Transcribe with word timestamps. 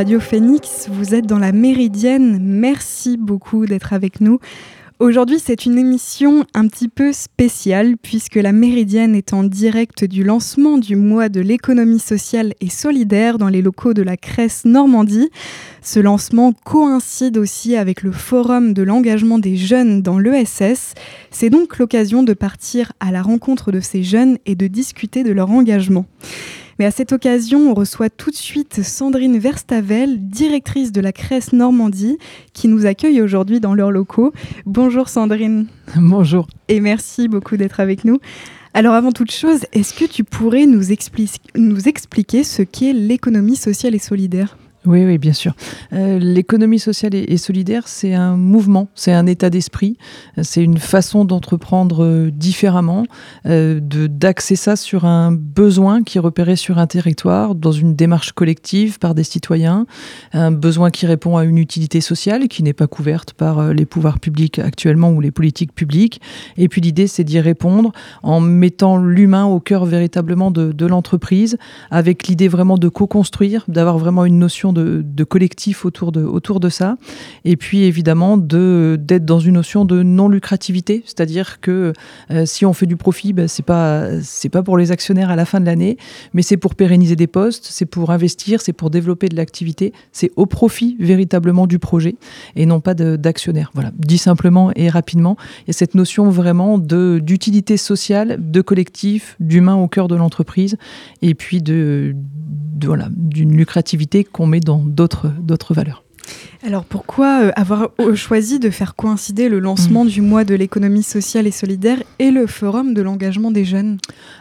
Radio 0.00 0.18
Phoenix. 0.18 0.88
Vous 0.90 1.14
êtes 1.14 1.26
dans 1.26 1.38
la 1.38 1.52
Méridienne. 1.52 2.38
Merci 2.40 3.18
beaucoup 3.18 3.66
d'être 3.66 3.92
avec 3.92 4.22
nous. 4.22 4.38
Aujourd'hui, 4.98 5.38
c'est 5.38 5.66
une 5.66 5.76
émission 5.76 6.46
un 6.54 6.68
petit 6.68 6.88
peu 6.88 7.12
spéciale 7.12 7.98
puisque 7.98 8.36
la 8.36 8.52
Méridienne 8.52 9.14
est 9.14 9.34
en 9.34 9.44
direct 9.44 10.04
du 10.04 10.24
lancement 10.24 10.78
du 10.78 10.96
mois 10.96 11.28
de 11.28 11.42
l'économie 11.42 11.98
sociale 11.98 12.54
et 12.62 12.70
solidaire 12.70 13.36
dans 13.36 13.48
les 13.48 13.60
locaux 13.60 13.92
de 13.92 14.00
la 14.00 14.16
Cresse 14.16 14.64
Normandie. 14.64 15.28
Ce 15.82 16.00
lancement 16.00 16.54
coïncide 16.64 17.36
aussi 17.36 17.76
avec 17.76 18.02
le 18.02 18.10
forum 18.10 18.72
de 18.72 18.82
l'engagement 18.82 19.38
des 19.38 19.58
jeunes 19.58 20.00
dans 20.00 20.18
l'ESS. 20.18 20.94
C'est 21.30 21.50
donc 21.50 21.76
l'occasion 21.76 22.22
de 22.22 22.32
partir 22.32 22.94
à 23.00 23.12
la 23.12 23.20
rencontre 23.20 23.70
de 23.70 23.80
ces 23.80 24.02
jeunes 24.02 24.38
et 24.46 24.54
de 24.54 24.66
discuter 24.66 25.24
de 25.24 25.32
leur 25.32 25.50
engagement. 25.50 26.06
Mais 26.80 26.86
à 26.86 26.90
cette 26.90 27.12
occasion, 27.12 27.70
on 27.70 27.74
reçoit 27.74 28.08
tout 28.08 28.30
de 28.30 28.36
suite 28.36 28.82
Sandrine 28.82 29.36
Verstavel, 29.36 30.16
directrice 30.30 30.92
de 30.92 31.02
la 31.02 31.12
Cresse 31.12 31.52
Normandie, 31.52 32.16
qui 32.54 32.68
nous 32.68 32.86
accueille 32.86 33.20
aujourd'hui 33.20 33.60
dans 33.60 33.74
leurs 33.74 33.90
locaux. 33.90 34.32
Bonjour 34.64 35.10
Sandrine. 35.10 35.66
Bonjour. 35.96 36.46
Et 36.68 36.80
merci 36.80 37.28
beaucoup 37.28 37.58
d'être 37.58 37.80
avec 37.80 38.06
nous. 38.06 38.18
Alors 38.72 38.94
avant 38.94 39.12
toute 39.12 39.30
chose, 39.30 39.66
est-ce 39.74 39.92
que 39.92 40.06
tu 40.06 40.24
pourrais 40.24 40.64
nous, 40.64 40.80
nous 41.54 41.86
expliquer 41.86 42.44
ce 42.44 42.62
qu'est 42.62 42.94
l'économie 42.94 43.56
sociale 43.56 43.94
et 43.94 43.98
solidaire? 43.98 44.56
Oui, 44.86 45.04
oui, 45.04 45.18
bien 45.18 45.34
sûr. 45.34 45.52
Euh, 45.92 46.18
l'économie 46.18 46.78
sociale 46.78 47.14
et, 47.14 47.36
solidaire, 47.36 47.86
c'est 47.86 48.14
un 48.14 48.34
mouvement, 48.36 48.88
c'est 48.94 49.12
un 49.12 49.26
état 49.26 49.50
d'esprit, 49.50 49.98
c'est 50.40 50.64
une 50.64 50.78
façon 50.78 51.26
d'entreprendre 51.26 52.02
euh, 52.02 52.30
différemment, 52.30 53.04
euh, 53.44 53.78
d'axer 53.82 54.56
ça 54.56 54.76
sur 54.76 55.04
un 55.04 55.32
besoin 55.32 56.02
qui 56.02 56.16
est 56.16 56.20
repéré 56.20 56.56
sur 56.56 56.78
un 56.78 56.86
territoire, 56.86 57.54
dans 57.54 57.72
une 57.72 57.94
démarche 57.94 58.32
collective 58.32 58.98
par 58.98 59.14
des 59.14 59.22
citoyens, 59.22 59.84
un 60.32 60.50
besoin 60.50 60.90
qui 60.90 61.04
répond 61.04 61.36
à 61.36 61.44
une 61.44 61.58
utilité 61.58 62.00
sociale 62.00 62.48
qui 62.48 62.62
n'est 62.62 62.72
pas 62.72 62.86
couverte 62.86 63.34
par 63.34 63.58
euh, 63.58 63.72
les 63.74 63.84
pouvoirs 63.84 64.18
publics 64.18 64.58
actuellement 64.58 65.10
ou 65.10 65.20
les 65.20 65.30
politiques 65.30 65.74
publiques. 65.74 66.22
Et 66.56 66.68
puis 66.68 66.80
l'idée, 66.80 67.06
c'est 67.06 67.24
d'y 67.24 67.40
répondre 67.40 67.92
en 68.22 68.40
mettant 68.40 68.96
l'humain 68.96 69.44
au 69.44 69.60
cœur 69.60 69.84
véritablement 69.84 70.50
de 70.50 70.86
l'entreprise, 70.86 71.58
avec 71.90 72.26
l'idée 72.28 72.48
vraiment 72.48 72.78
de 72.78 72.88
co-construire, 72.88 73.64
d'avoir 73.68 73.98
vraiment 73.98 74.24
une 74.24 74.38
notion 74.38 74.69
de, 74.72 75.24
collectif 75.24 75.84
autour 75.84 76.12
de, 76.12 76.22
autour 76.22 76.60
de 76.60 76.68
ça. 76.68 76.96
Et 77.44 77.56
puis 77.56 77.82
évidemment 77.82 78.36
d'être 78.36 79.24
dans 79.24 79.40
une 79.40 79.54
notion 79.54 79.84
de 79.84 80.02
non-lucrativité, 80.02 81.02
c'est-à-dire 81.04 81.60
que 81.60 81.92
euh, 82.30 82.46
si 82.46 82.64
on 82.64 82.72
fait 82.72 82.86
du 82.86 82.96
profit, 82.96 83.32
ben, 83.32 83.48
pas 83.66 84.20
c'est 84.22 84.48
pas 84.48 84.62
pour 84.62 84.78
les 84.78 84.90
actionnaires 84.90 85.30
à 85.30 85.36
la 85.36 85.44
fin 85.44 85.60
de 85.60 85.66
l'année, 85.66 85.96
mais 86.32 86.42
c'est 86.42 86.56
pour 86.56 86.74
pérenniser 86.74 87.16
des 87.16 87.26
postes, 87.26 87.66
c'est 87.70 87.86
pour 87.86 88.10
investir, 88.10 88.60
c'est 88.60 88.72
pour 88.72 88.90
développer 88.90 89.28
de 89.28 89.36
l'activité, 89.36 89.92
c'est 90.12 90.30
au 90.36 90.46
profit 90.46 90.96
véritablement 90.98 91.66
du 91.66 91.78
projet 91.78 92.16
et 92.56 92.66
non 92.66 92.80
pas 92.80 92.94
d'actionnaires. 92.94 93.70
Voilà, 93.74 93.92
dit 93.98 94.18
simplement 94.18 94.70
et 94.74 94.88
rapidement, 94.88 95.36
il 95.60 95.68
y 95.68 95.70
a 95.70 95.74
cette 95.74 95.94
notion 95.94 96.30
vraiment 96.30 96.78
de 96.78 97.20
d'utilité 97.22 97.76
sociale, 97.76 98.38
de 98.40 98.60
collectif, 98.60 99.36
d'humain 99.40 99.74
au 99.74 99.88
cœur 99.88 100.08
de 100.08 100.16
l'entreprise 100.16 100.76
et 101.22 101.34
puis 101.34 101.62
de 101.62 102.14
voilà, 102.86 103.08
d'une 103.14 103.56
lucrativité 103.56 104.24
qu'on 104.24 104.46
met 104.46 104.59
dans 104.60 104.78
d'autres 104.78 105.74
valeurs. 105.74 106.04
Alors 106.62 106.84
pourquoi 106.84 107.44
euh, 107.44 107.52
avoir 107.56 107.88
choisi 108.14 108.58
de 108.58 108.68
faire 108.68 108.94
coïncider 108.94 109.48
le 109.48 109.60
lancement 109.60 110.04
mm. 110.04 110.08
du 110.08 110.20
mois 110.20 110.44
de 110.44 110.54
l'économie 110.54 111.02
sociale 111.02 111.46
et 111.46 111.50
solidaire 111.50 111.96
et 112.18 112.30
le 112.30 112.46
forum 112.46 112.92
de 112.92 113.00
l'engagement 113.00 113.50
des 113.50 113.64
jeunes? 113.64 113.96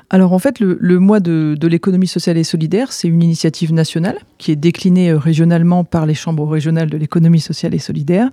Alors 0.09 0.33
en 0.33 0.39
fait, 0.39 0.59
le, 0.59 0.99
mois 0.99 1.19
de, 1.19 1.55
l'économie 1.61 2.07
sociale 2.07 2.37
et 2.37 2.43
solidaire, 2.43 2.91
c'est 2.91 3.07
une 3.07 3.21
initiative 3.21 3.71
nationale 3.71 4.17
qui 4.37 4.51
est 4.51 4.57
déclinée 4.57 5.11
euh, 5.11 5.17
régionalement 5.17 5.83
par 5.85 6.05
les 6.05 6.13
chambres 6.13 6.47
régionales 6.47 6.89
de 6.89 6.97
l'économie 6.97 7.39
sociale 7.39 7.73
et 7.73 7.79
solidaire. 7.79 8.29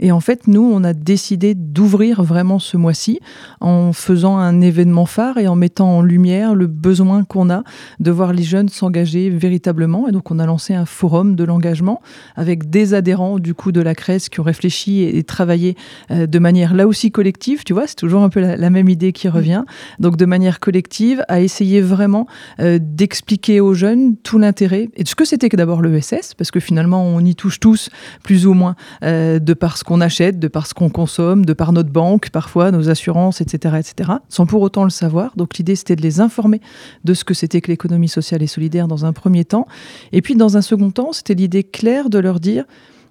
Et 0.00 0.10
en 0.10 0.20
fait, 0.20 0.48
nous, 0.48 0.62
on 0.62 0.82
a 0.82 0.92
décidé 0.92 1.54
d'ouvrir 1.54 2.22
vraiment 2.22 2.58
ce 2.58 2.76
mois-ci 2.76 3.20
en 3.60 3.92
faisant 3.92 4.38
un 4.38 4.60
événement 4.60 5.06
phare 5.06 5.38
et 5.38 5.46
en 5.46 5.54
mettant 5.54 5.98
en 5.98 6.02
lumière 6.02 6.54
le 6.54 6.66
besoin 6.66 7.24
qu'on 7.24 7.50
a 7.50 7.62
de 8.00 8.10
voir 8.10 8.32
les 8.32 8.42
jeunes 8.42 8.68
s'engager 8.68 9.30
véritablement. 9.30 10.08
Et 10.08 10.12
donc 10.12 10.30
on 10.30 10.38
a 10.38 10.46
lancé 10.46 10.74
un 10.74 10.86
forum 10.86 11.36
de 11.36 11.44
l'engagement 11.44 12.00
avec 12.36 12.70
des 12.70 12.94
adhérents 12.94 13.27
du 13.38 13.54
coup 13.54 13.72
de 13.72 13.80
la 13.80 13.94
Crèce 13.94 14.28
qui 14.28 14.40
ont 14.40 14.44
réfléchi 14.44 15.02
et, 15.02 15.22
travaillé 15.24 15.76
euh, 16.10 16.26
de 16.26 16.38
manière 16.38 16.74
là 16.74 16.86
aussi 16.86 17.10
collective, 17.10 17.64
tu 17.64 17.74
vois, 17.74 17.86
c'est 17.86 17.96
toujours 17.96 18.22
un 18.22 18.30
peu 18.30 18.40
la, 18.40 18.70
même 18.70 18.88
idée 18.88 19.12
qui 19.12 19.28
revient. 19.28 19.64
Donc 19.98 20.16
de 20.16 20.24
manière 20.24 20.60
collective, 20.60 21.22
à 21.28 21.40
essayer 21.40 21.80
vraiment 21.80 22.26
euh, 22.60 22.78
d'expliquer 22.80 23.60
aux 23.60 23.74
jeunes 23.74 24.16
tout 24.16 24.38
l'intérêt 24.38 24.88
et 24.94 25.02
de 25.02 25.08
ce 25.08 25.14
que 25.14 25.24
c'était 25.24 25.48
que 25.48 25.56
d'abord 25.56 25.82
l'ESS, 25.82 26.34
parce 26.36 26.50
que 26.50 26.60
finalement 26.60 27.04
on 27.04 27.20
y 27.20 27.34
touche 27.34 27.60
tous 27.60 27.90
plus 28.22 28.46
ou 28.46 28.54
moins 28.54 28.76
euh, 29.02 29.38
de 29.38 29.54
par 29.54 29.76
ce 29.76 29.84
qu'on 29.84 30.00
achète, 30.00 30.38
de 30.38 30.48
par 30.48 30.66
ce 30.66 30.74
qu'on 30.74 30.88
consomme, 30.88 31.44
de 31.44 31.52
par 31.52 31.72
notre 31.72 31.90
banque, 31.90 32.30
parfois 32.30 32.70
nos 32.70 32.88
assurances, 32.88 33.40
etc., 33.40 33.76
etc., 33.78 34.12
sans 34.28 34.46
pour 34.46 34.62
autant 34.62 34.84
le 34.84 34.90
savoir. 34.90 35.36
Donc 35.36 35.58
l'idée 35.58 35.76
c'était 35.76 35.96
de 35.96 36.02
les 36.02 36.20
informer 36.20 36.60
de 37.04 37.14
ce 37.14 37.24
que 37.24 37.34
c'était 37.34 37.60
que 37.60 37.70
l'économie 37.70 38.08
sociale 38.08 38.42
et 38.42 38.46
solidaire 38.46 38.88
dans 38.88 39.04
un 39.04 39.12
premier 39.12 39.44
temps, 39.44 39.66
et 40.12 40.22
puis 40.22 40.36
dans 40.36 40.56
un 40.56 40.62
second 40.62 40.90
temps, 40.90 41.12
c'était 41.12 41.34
l'idée 41.34 41.64
claire 41.64 42.08
de 42.08 42.18
leur 42.18 42.40
dire 42.40 42.64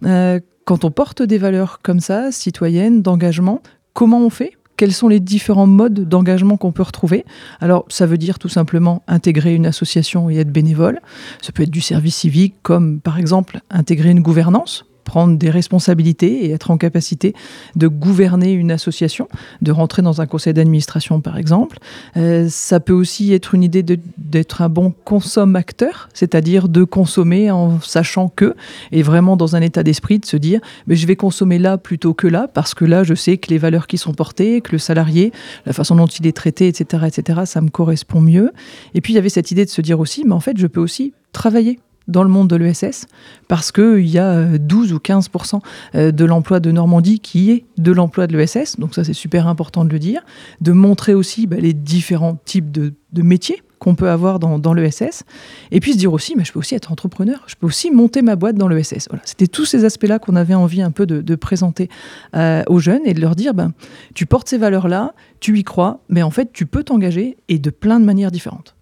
euh, 0.05 0.39
quand 0.65 0.83
on 0.83 0.91
porte 0.91 1.21
des 1.21 1.37
valeurs 1.37 1.79
comme 1.81 1.99
ça, 1.99 2.31
citoyennes, 2.31 3.01
d'engagement, 3.01 3.61
comment 3.93 4.19
on 4.19 4.29
fait? 4.29 4.53
Quels 4.75 4.93
sont 4.93 5.07
les 5.07 5.19
différents 5.19 5.65
modes 5.65 6.07
d'engagement 6.07 6.55
qu'on 6.57 6.71
peut 6.71 6.83
retrouver? 6.83 7.25
Alors, 7.61 7.85
ça 7.89 8.05
veut 8.05 8.17
dire 8.17 8.37
tout 8.37 8.49
simplement 8.49 9.01
intégrer 9.07 9.55
une 9.55 9.65
association 9.65 10.29
et 10.29 10.37
être 10.37 10.51
bénévole. 10.51 10.99
Ça 11.41 11.51
peut 11.51 11.63
être 11.63 11.71
du 11.71 11.81
service 11.81 12.15
civique, 12.15 12.55
comme 12.61 12.99
par 12.99 13.17
exemple 13.17 13.59
intégrer 13.71 14.11
une 14.11 14.21
gouvernance 14.21 14.85
prendre 15.07 15.37
des 15.37 15.49
responsabilités 15.49 16.45
et 16.45 16.51
être 16.51 16.69
en 16.69 16.77
capacité 16.77 17.33
de 17.77 17.87
gouverner 17.87 18.51
une 18.51 18.71
association, 18.71 19.29
de 19.61 19.71
rentrer 19.71 20.01
dans 20.01 20.19
un 20.19 20.27
conseil 20.27 20.53
d'administration 20.53 21.21
par 21.21 21.37
exemple. 21.37 21.77
Euh, 22.17 22.47
ça 22.49 22.81
peut 22.81 22.93
aussi 22.93 23.33
être 23.33 23.55
une 23.55 23.63
idée 23.63 23.83
d'être 23.83 24.61
un 24.61 24.67
bon 24.67 24.93
consommateur, 25.05 26.09
c'est-à-dire 26.13 26.67
de 26.67 26.83
consommer 26.83 27.49
en 27.49 27.79
sachant 27.79 28.27
que, 28.27 28.53
et 28.91 29.01
vraiment 29.01 29.37
dans 29.37 29.55
un 29.55 29.61
état 29.61 29.81
d'esprit 29.81 30.19
de 30.19 30.25
se 30.25 30.35
dire, 30.35 30.59
mais 30.87 30.97
je 30.97 31.07
vais 31.07 31.15
consommer 31.15 31.57
là 31.57 31.77
plutôt 31.77 32.13
que 32.13 32.27
là, 32.27 32.49
parce 32.53 32.73
que 32.73 32.83
là 32.83 33.05
je 33.05 33.13
sais 33.13 33.37
que 33.37 33.49
les 33.49 33.57
valeurs 33.57 33.87
qui 33.87 33.97
sont 33.97 34.13
portées, 34.13 34.59
que 34.59 34.73
le 34.73 34.77
salarié, 34.77 35.31
la 35.65 35.71
façon 35.71 35.95
dont 35.95 36.07
il 36.07 36.27
est 36.27 36.35
traité, 36.35 36.67
etc., 36.67 37.05
etc., 37.07 37.43
ça 37.45 37.61
me 37.61 37.69
correspond 37.69 38.19
mieux. 38.19 38.51
Et 38.93 38.99
puis 38.99 39.13
il 39.13 39.15
y 39.15 39.19
avait 39.19 39.29
cette 39.29 39.51
idée 39.51 39.63
de 39.63 39.69
se 39.69 39.79
dire 39.79 40.01
aussi, 40.01 40.25
mais 40.25 40.33
en 40.33 40.41
fait 40.41 40.57
je 40.57 40.67
peux 40.67 40.81
aussi 40.81 41.13
travailler 41.31 41.79
dans 42.07 42.23
le 42.23 42.29
monde 42.29 42.49
de 42.49 42.55
l'ESS, 42.55 43.05
parce 43.47 43.71
qu'il 43.71 44.07
y 44.07 44.17
a 44.17 44.57
12 44.57 44.91
euh, 44.91 44.95
ou 44.95 44.97
15% 44.99 45.59
euh, 45.95 46.11
de 46.11 46.25
l'emploi 46.25 46.59
de 46.59 46.71
Normandie 46.71 47.19
qui 47.19 47.51
est 47.51 47.65
de 47.77 47.91
l'emploi 47.91 48.27
de 48.27 48.37
l'ESS, 48.37 48.79
donc 48.79 48.95
ça 48.95 49.03
c'est 49.03 49.13
super 49.13 49.47
important 49.47 49.85
de 49.85 49.89
le 49.89 49.99
dire, 49.99 50.21
de 50.61 50.71
montrer 50.71 51.13
aussi 51.13 51.47
bah, 51.47 51.57
les 51.59 51.73
différents 51.73 52.37
types 52.45 52.71
de, 52.71 52.93
métiers 53.21 53.63
qu'on 53.79 53.95
peut 53.95 54.09
avoir 54.09 54.39
dans, 54.39 54.73
l'ESS, 54.73 55.23
et 55.71 55.79
puis 55.79 55.93
se 55.93 55.97
dire 55.97 56.13
aussi, 56.13 56.35
je 56.41 56.51
peux 56.51 56.59
aussi 56.59 56.75
être 56.75 56.91
entrepreneur, 56.91 57.43
je 57.47 57.55
peux 57.55 57.67
aussi 57.67 57.91
monter 57.91 58.21
ma 58.21 58.35
boîte 58.35 58.55
dans 58.55 58.67
l'ESS. 58.67 59.07
Voilà. 59.09 59.23
C'était 59.25 59.47
tous 59.47 59.65
ces 59.65 59.85
aspects-là 59.85 60.19
qu'on 60.19 60.35
avait 60.35 60.55
envie 60.55 60.81
un 60.81 60.91
peu 60.91 61.05
de, 61.05 61.35
présenter 61.35 61.89
euh, 62.35 62.63
aux 62.67 62.79
jeunes 62.79 63.01
et 63.05 63.13
de 63.13 63.21
leur 63.21 63.35
dire, 63.35 63.53
ben, 63.53 63.73
tu 64.15 64.25
portes 64.25 64.49
ces 64.49 64.57
valeurs-là, 64.57 65.13
tu 65.39 65.57
y 65.57 65.63
crois, 65.63 66.01
mais 66.09 66.23
en 66.23 66.31
fait, 66.31 66.51
tu 66.53 66.65
peux 66.65 66.83
t'engager 66.83 67.37
et 67.49 67.59
de 67.59 67.69
plein 67.69 67.99
de 67.99 68.05
manières 68.05 68.31
différentes. 68.31 68.75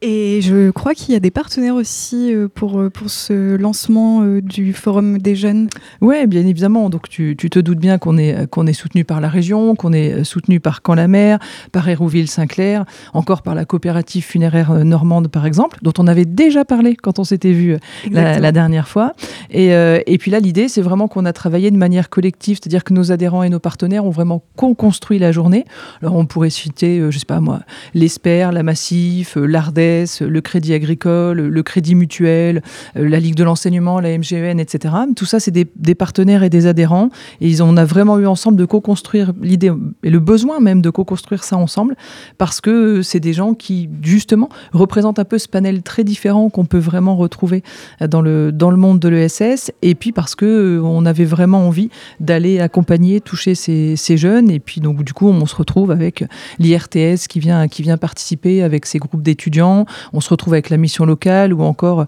Et 0.00 0.40
je 0.42 0.70
crois 0.70 0.94
qu'il 0.94 1.12
y 1.12 1.16
a 1.16 1.20
des 1.20 1.32
partenaires 1.32 1.74
aussi 1.74 2.32
euh, 2.32 2.46
pour, 2.46 2.78
euh, 2.78 2.88
pour 2.88 3.10
ce 3.10 3.56
lancement 3.56 4.22
euh, 4.22 4.40
du 4.40 4.72
Forum 4.72 5.18
des 5.18 5.34
jeunes. 5.34 5.68
Oui, 6.00 6.24
bien 6.28 6.46
évidemment. 6.46 6.88
Donc 6.88 7.08
tu, 7.08 7.34
tu 7.36 7.50
te 7.50 7.58
doutes 7.58 7.80
bien 7.80 7.98
qu'on 7.98 8.16
est, 8.16 8.48
qu'on 8.48 8.68
est 8.68 8.72
soutenu 8.72 9.04
par 9.04 9.20
la 9.20 9.28
région, 9.28 9.74
qu'on 9.74 9.92
est 9.92 10.22
soutenu 10.22 10.60
par 10.60 10.82
Camp-la-Mer, 10.82 11.40
par 11.72 11.88
Hérouville-Saint-Clair, 11.88 12.84
encore 13.12 13.42
par 13.42 13.56
la 13.56 13.64
coopérative 13.64 14.22
funéraire 14.24 14.72
normande, 14.84 15.28
par 15.28 15.46
exemple, 15.46 15.78
dont 15.82 15.92
on 15.98 16.06
avait 16.06 16.24
déjà 16.24 16.64
parlé 16.64 16.94
quand 16.94 17.18
on 17.18 17.24
s'était 17.24 17.52
vu 17.52 17.76
la, 18.10 18.52
dernière 18.52 18.86
fois. 18.86 19.14
Et, 19.50 19.68
et 19.70 20.18
puis 20.18 20.30
là, 20.30 20.38
l'idée, 20.38 20.68
c'est 20.68 20.82
vraiment 20.82 21.08
qu'on 21.08 21.24
a 21.24 21.32
travaillé 21.32 21.70
de 21.70 21.76
manière 21.76 22.08
collective, 22.08 22.58
c'est-à-dire 22.62 22.84
que 22.84 22.94
nos 22.94 23.10
adhérents 23.10 23.42
et 23.42 23.48
nos 23.48 23.58
partenaires 23.58 24.04
ont 24.04 24.10
vraiment 24.10 24.42
co-construit 24.56 25.18
la 25.18 25.32
journée. 25.32 25.64
Alors 26.02 26.16
on 26.16 26.26
pourrait 26.26 26.50
citer, 26.50 27.02
je 27.10 27.18
sais 27.18 27.26
pas 27.26 27.40
moi, 27.40 27.60
l'Esper, 27.94 28.50
la 28.52 28.62
Massif, 28.62 29.36
l'Ardèche, 29.36 29.87
le 30.20 30.40
Crédit 30.40 30.74
Agricole, 30.74 31.40
le 31.40 31.62
Crédit 31.62 31.94
Mutuel, 31.94 32.62
euh, 32.96 33.08
la 33.08 33.20
Ligue 33.20 33.34
de 33.34 33.44
l'enseignement, 33.44 34.00
la 34.00 34.16
MGN, 34.16 34.58
etc. 34.58 34.94
Tout 35.16 35.24
ça, 35.24 35.40
c'est 35.40 35.50
des, 35.50 35.94
partenaires 35.94 36.42
et 36.42 36.50
des 36.50 36.66
adhérents. 36.66 37.10
Et 37.40 37.48
ils, 37.48 37.62
on 37.62 37.76
a 37.76 37.84
vraiment 37.84 38.18
eu 38.18 38.26
ensemble 38.26 38.56
de 38.56 38.64
co-construire 38.64 39.32
l'idée 39.40 39.72
et 40.02 40.10
le 40.10 40.18
besoin 40.20 40.60
même 40.60 40.80
de 40.80 40.90
co-construire 40.90 41.44
ça 41.44 41.56
ensemble 41.56 41.96
parce 42.36 42.60
que 42.60 43.02
c'est 43.02 43.20
des 43.20 43.32
gens 43.32 43.54
qui, 43.54 43.88
justement, 44.02 44.48
représentent 44.72 45.18
un 45.18 45.24
peu 45.24 45.38
ce 45.38 45.48
panel 45.48 45.82
très 45.82 46.04
différent 46.04 46.50
qu'on 46.50 46.64
peut 46.64 46.78
vraiment 46.78 47.16
retrouver 47.16 47.62
dans 48.00 48.22
le, 48.22 48.52
dans 48.52 48.70
le 48.70 48.76
monde 48.76 49.00
de 49.00 49.08
l'ESS. 49.08 49.72
Et 49.82 49.94
puis 49.94 50.12
parce 50.12 50.34
que 50.34 50.44
euh, 50.44 50.80
on 50.82 51.06
avait 51.06 51.24
vraiment 51.24 51.66
envie 51.66 51.90
d'aller 52.20 52.60
accompagner, 52.60 53.20
toucher 53.20 53.54
ces, 53.54 53.96
ces, 53.96 54.16
jeunes. 54.16 54.50
Et 54.50 54.60
puis, 54.60 54.80
donc, 54.80 55.04
du 55.04 55.12
coup, 55.12 55.28
on 55.28 55.46
se 55.46 55.54
retrouve 55.54 55.90
avec 55.90 56.24
l'IRTS 56.58 57.28
qui 57.28 57.40
vient, 57.40 57.68
qui 57.68 57.82
vient 57.82 57.96
participer 57.96 58.62
avec 58.62 58.86
ses 58.86 58.98
groupes 58.98 59.22
d'étudiants 59.22 59.77
On 60.12 60.20
se 60.20 60.30
retrouve 60.30 60.54
avec 60.54 60.70
la 60.70 60.76
mission 60.76 61.04
locale 61.04 61.52
ou 61.52 61.62
encore 61.62 62.06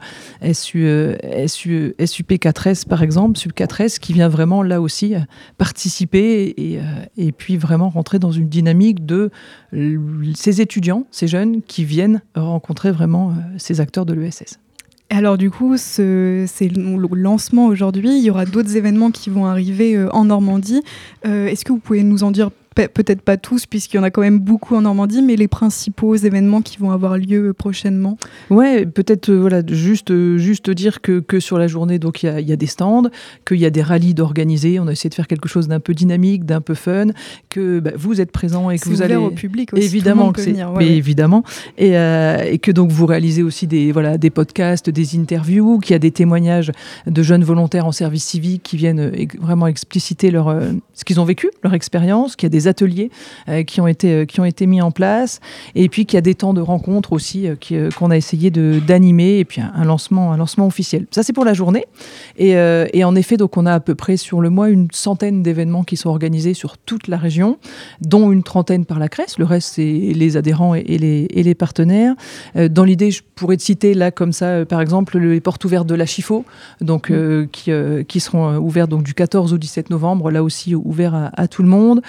SU, 0.52 1.14
SU, 1.46 1.94
SUP4S 1.98 2.86
par 2.86 3.02
exemple, 3.02 3.38
SUP4S 3.38 3.98
qui 3.98 4.12
vient 4.12 4.28
vraiment 4.28 4.62
là 4.62 4.80
aussi 4.80 5.14
participer 5.58 6.54
et, 6.56 6.80
et 7.16 7.32
puis 7.32 7.56
vraiment 7.56 7.90
rentrer 7.90 8.18
dans 8.18 8.32
une 8.32 8.48
dynamique 8.48 9.06
de 9.06 9.30
ces 10.34 10.60
étudiants, 10.60 11.06
ces 11.10 11.28
jeunes 11.28 11.62
qui 11.62 11.84
viennent 11.84 12.22
rencontrer 12.34 12.90
vraiment 12.90 13.34
ces 13.58 13.80
acteurs 13.80 14.06
de 14.06 14.14
l'ESS. 14.14 14.58
Alors 15.12 15.36
du 15.36 15.50
coup, 15.50 15.76
c'est 15.76 16.02
le 16.04 17.16
lancement 17.16 17.66
aujourd'hui. 17.66 18.16
Il 18.16 18.22
y 18.22 18.30
aura 18.30 18.44
d'autres 18.44 18.76
événements 18.76 19.10
qui 19.10 19.28
vont 19.28 19.46
arriver 19.46 19.96
euh, 19.96 20.08
en 20.12 20.26
Normandie. 20.26 20.82
Euh, 21.26 21.48
est-ce 21.48 21.64
que 21.64 21.72
vous 21.72 21.80
pouvez 21.80 22.04
nous 22.04 22.22
en 22.22 22.30
dire 22.30 22.50
peut-être 22.74 23.22
pas 23.22 23.36
tous, 23.36 23.66
puisqu'il 23.66 23.96
y 23.96 24.00
en 24.00 24.02
a 24.02 24.10
quand 24.10 24.20
même 24.20 24.38
beaucoup 24.38 24.76
en 24.76 24.82
Normandie, 24.82 25.22
mais 25.22 25.36
les 25.36 25.48
principaux 25.48 26.14
événements 26.14 26.62
qui 26.62 26.78
vont 26.78 26.92
avoir 26.92 27.18
lieu 27.18 27.52
prochainement 27.52 28.16
Ouais, 28.48 28.86
peut-être 28.86 29.30
euh, 29.30 29.40
voilà, 29.40 29.62
juste, 29.66 30.10
euh, 30.10 30.38
juste 30.38 30.70
dire 30.70 31.00
que, 31.00 31.20
que 31.20 31.40
sur 31.40 31.58
la 31.58 31.66
journée, 31.66 31.98
donc 31.98 32.22
il 32.22 32.38
y, 32.38 32.42
y 32.42 32.52
a, 32.52 32.56
des 32.56 32.66
stands, 32.66 33.10
qu'il 33.46 33.58
y 33.58 33.66
a 33.66 33.70
des 33.70 33.82
rallyes 33.82 34.14
d'organiser. 34.14 34.78
On 34.78 34.86
a 34.86 34.92
essayé 34.92 35.10
de 35.10 35.14
faire 35.14 35.26
quelque 35.26 35.48
chose 35.48 35.68
d'un 35.68 35.80
peu 35.80 35.94
dynamique, 35.94 36.44
d'un 36.44 36.60
peu 36.60 36.74
fun, 36.74 37.08
que 37.48 37.80
bah, 37.80 37.90
vous 37.96 38.20
êtes 38.20 38.30
présents 38.30 38.70
et 38.70 38.78
que 38.78 38.88
vous 38.88 39.02
allez 39.02 39.16
au 39.16 39.30
public 39.30 39.72
aussi. 39.72 39.82
Évidemment, 39.82 40.32
que 40.32 40.40
venir, 40.40 40.72
mais 40.76 40.96
évidemment, 40.96 41.42
et, 41.76 41.96
euh, 41.96 42.44
et, 42.44 42.58
que 42.58 42.70
donc 42.70 42.90
vous 42.90 43.06
réalisez 43.06 43.42
aussi 43.42 43.66
des 43.66 43.92
voilà 43.92 44.16
des 44.18 44.30
podcasts, 44.30 44.90
des 44.90 45.18
interviews, 45.18 45.78
qu'il 45.78 45.92
y 45.92 45.96
a 45.96 45.98
des 45.98 46.12
témoignages 46.12 46.72
de 47.06 47.22
jeunes 47.22 47.44
volontaires 47.44 47.86
en 47.86 47.92
service 47.92 48.24
civique 48.24 48.62
qui 48.62 48.76
viennent 48.76 49.12
vraiment 49.40 49.66
expliciter 49.66 50.30
leur 50.30 50.54
ce 50.94 51.04
qu'ils 51.04 51.20
ont 51.20 51.24
vécu, 51.24 51.50
leur 51.62 51.74
expérience, 51.74 52.36
qu'il 52.36 52.46
y 52.46 52.50
a 52.50 52.50
des 52.50 52.59
ateliers 52.68 53.10
euh, 53.48 53.62
qui, 53.62 53.80
ont 53.80 53.86
été, 53.86 54.12
euh, 54.12 54.24
qui 54.24 54.40
ont 54.40 54.44
été 54.44 54.66
mis 54.66 54.80
en 54.80 54.90
place, 54.90 55.40
et 55.74 55.88
puis 55.88 56.06
qu'il 56.06 56.16
y 56.16 56.18
a 56.18 56.22
des 56.22 56.34
temps 56.34 56.54
de 56.54 56.60
rencontres 56.60 57.12
aussi 57.12 57.48
euh, 57.48 57.90
qu'on 57.96 58.10
a 58.10 58.16
essayé 58.16 58.50
d'animer, 58.50 59.38
et 59.38 59.44
puis 59.44 59.60
un, 59.60 59.84
lancement, 59.84 60.32
un 60.32 60.36
lancement 60.36 60.66
officiel. 60.66 61.06
Ça, 61.10 61.22
c'est 61.22 61.32
pour 61.32 61.44
la 61.44 61.54
journée. 61.54 61.84
Et, 62.36 62.50
et, 62.50 63.04
en 63.04 63.14
effet, 63.14 63.36
donc 63.36 63.56
on 63.56 63.66
a 63.66 63.74
à 63.74 63.80
peu 63.80 63.94
près 63.94 64.16
sur 64.16 64.40
le 64.40 64.50
mois 64.50 64.68
une 64.68 64.88
centaine 64.92 65.42
d'événements 65.42 65.84
qui 65.84 65.96
sont 65.96 66.08
organisés 66.08 66.54
sur 66.54 66.78
toute 66.78 67.08
la 67.08 67.16
région, 67.16 67.58
dont 68.00 68.30
une 68.32 68.42
trentaine 68.42 68.84
par 68.84 68.98
la 68.98 69.08
CRES. 69.08 69.38
Le 69.38 69.44
reste, 69.44 69.74
c'est 69.74 69.82
les 69.82 70.36
adhérents 70.36 70.74
et, 70.74 70.82
les, 70.82 71.26
et 71.30 71.42
les 71.42 71.54
partenaires. 71.54 72.14
dans 72.54 72.84
l'idée, 72.84 73.10
je 73.10 73.22
pourrais 73.34 73.56
te 73.56 73.62
citer 73.62 73.94
là, 73.94 74.10
comme 74.10 74.32
ça, 74.32 74.64
par 74.64 74.80
exemple, 74.80 75.18
les 75.18 75.40
portes 75.40 75.64
ouvertes 75.64 75.86
de 75.86 75.94
la 75.94 76.06
Chifo, 76.06 76.44
donc, 76.80 77.12
qui, 77.52 77.70
qui 78.08 78.20
seront 78.20 78.56
ouvertes 78.56 78.90
donc, 78.90 79.02
du 79.02 79.14
14 79.14 79.52
au 79.52 79.58
17 79.58 79.90
novembre, 79.90 80.30
là 80.30 80.42
aussi 80.42 80.74
ouvert 80.74 81.30
à, 81.34 81.48
tout 81.48 81.62
le 81.62 81.68
monde. 81.68 82.02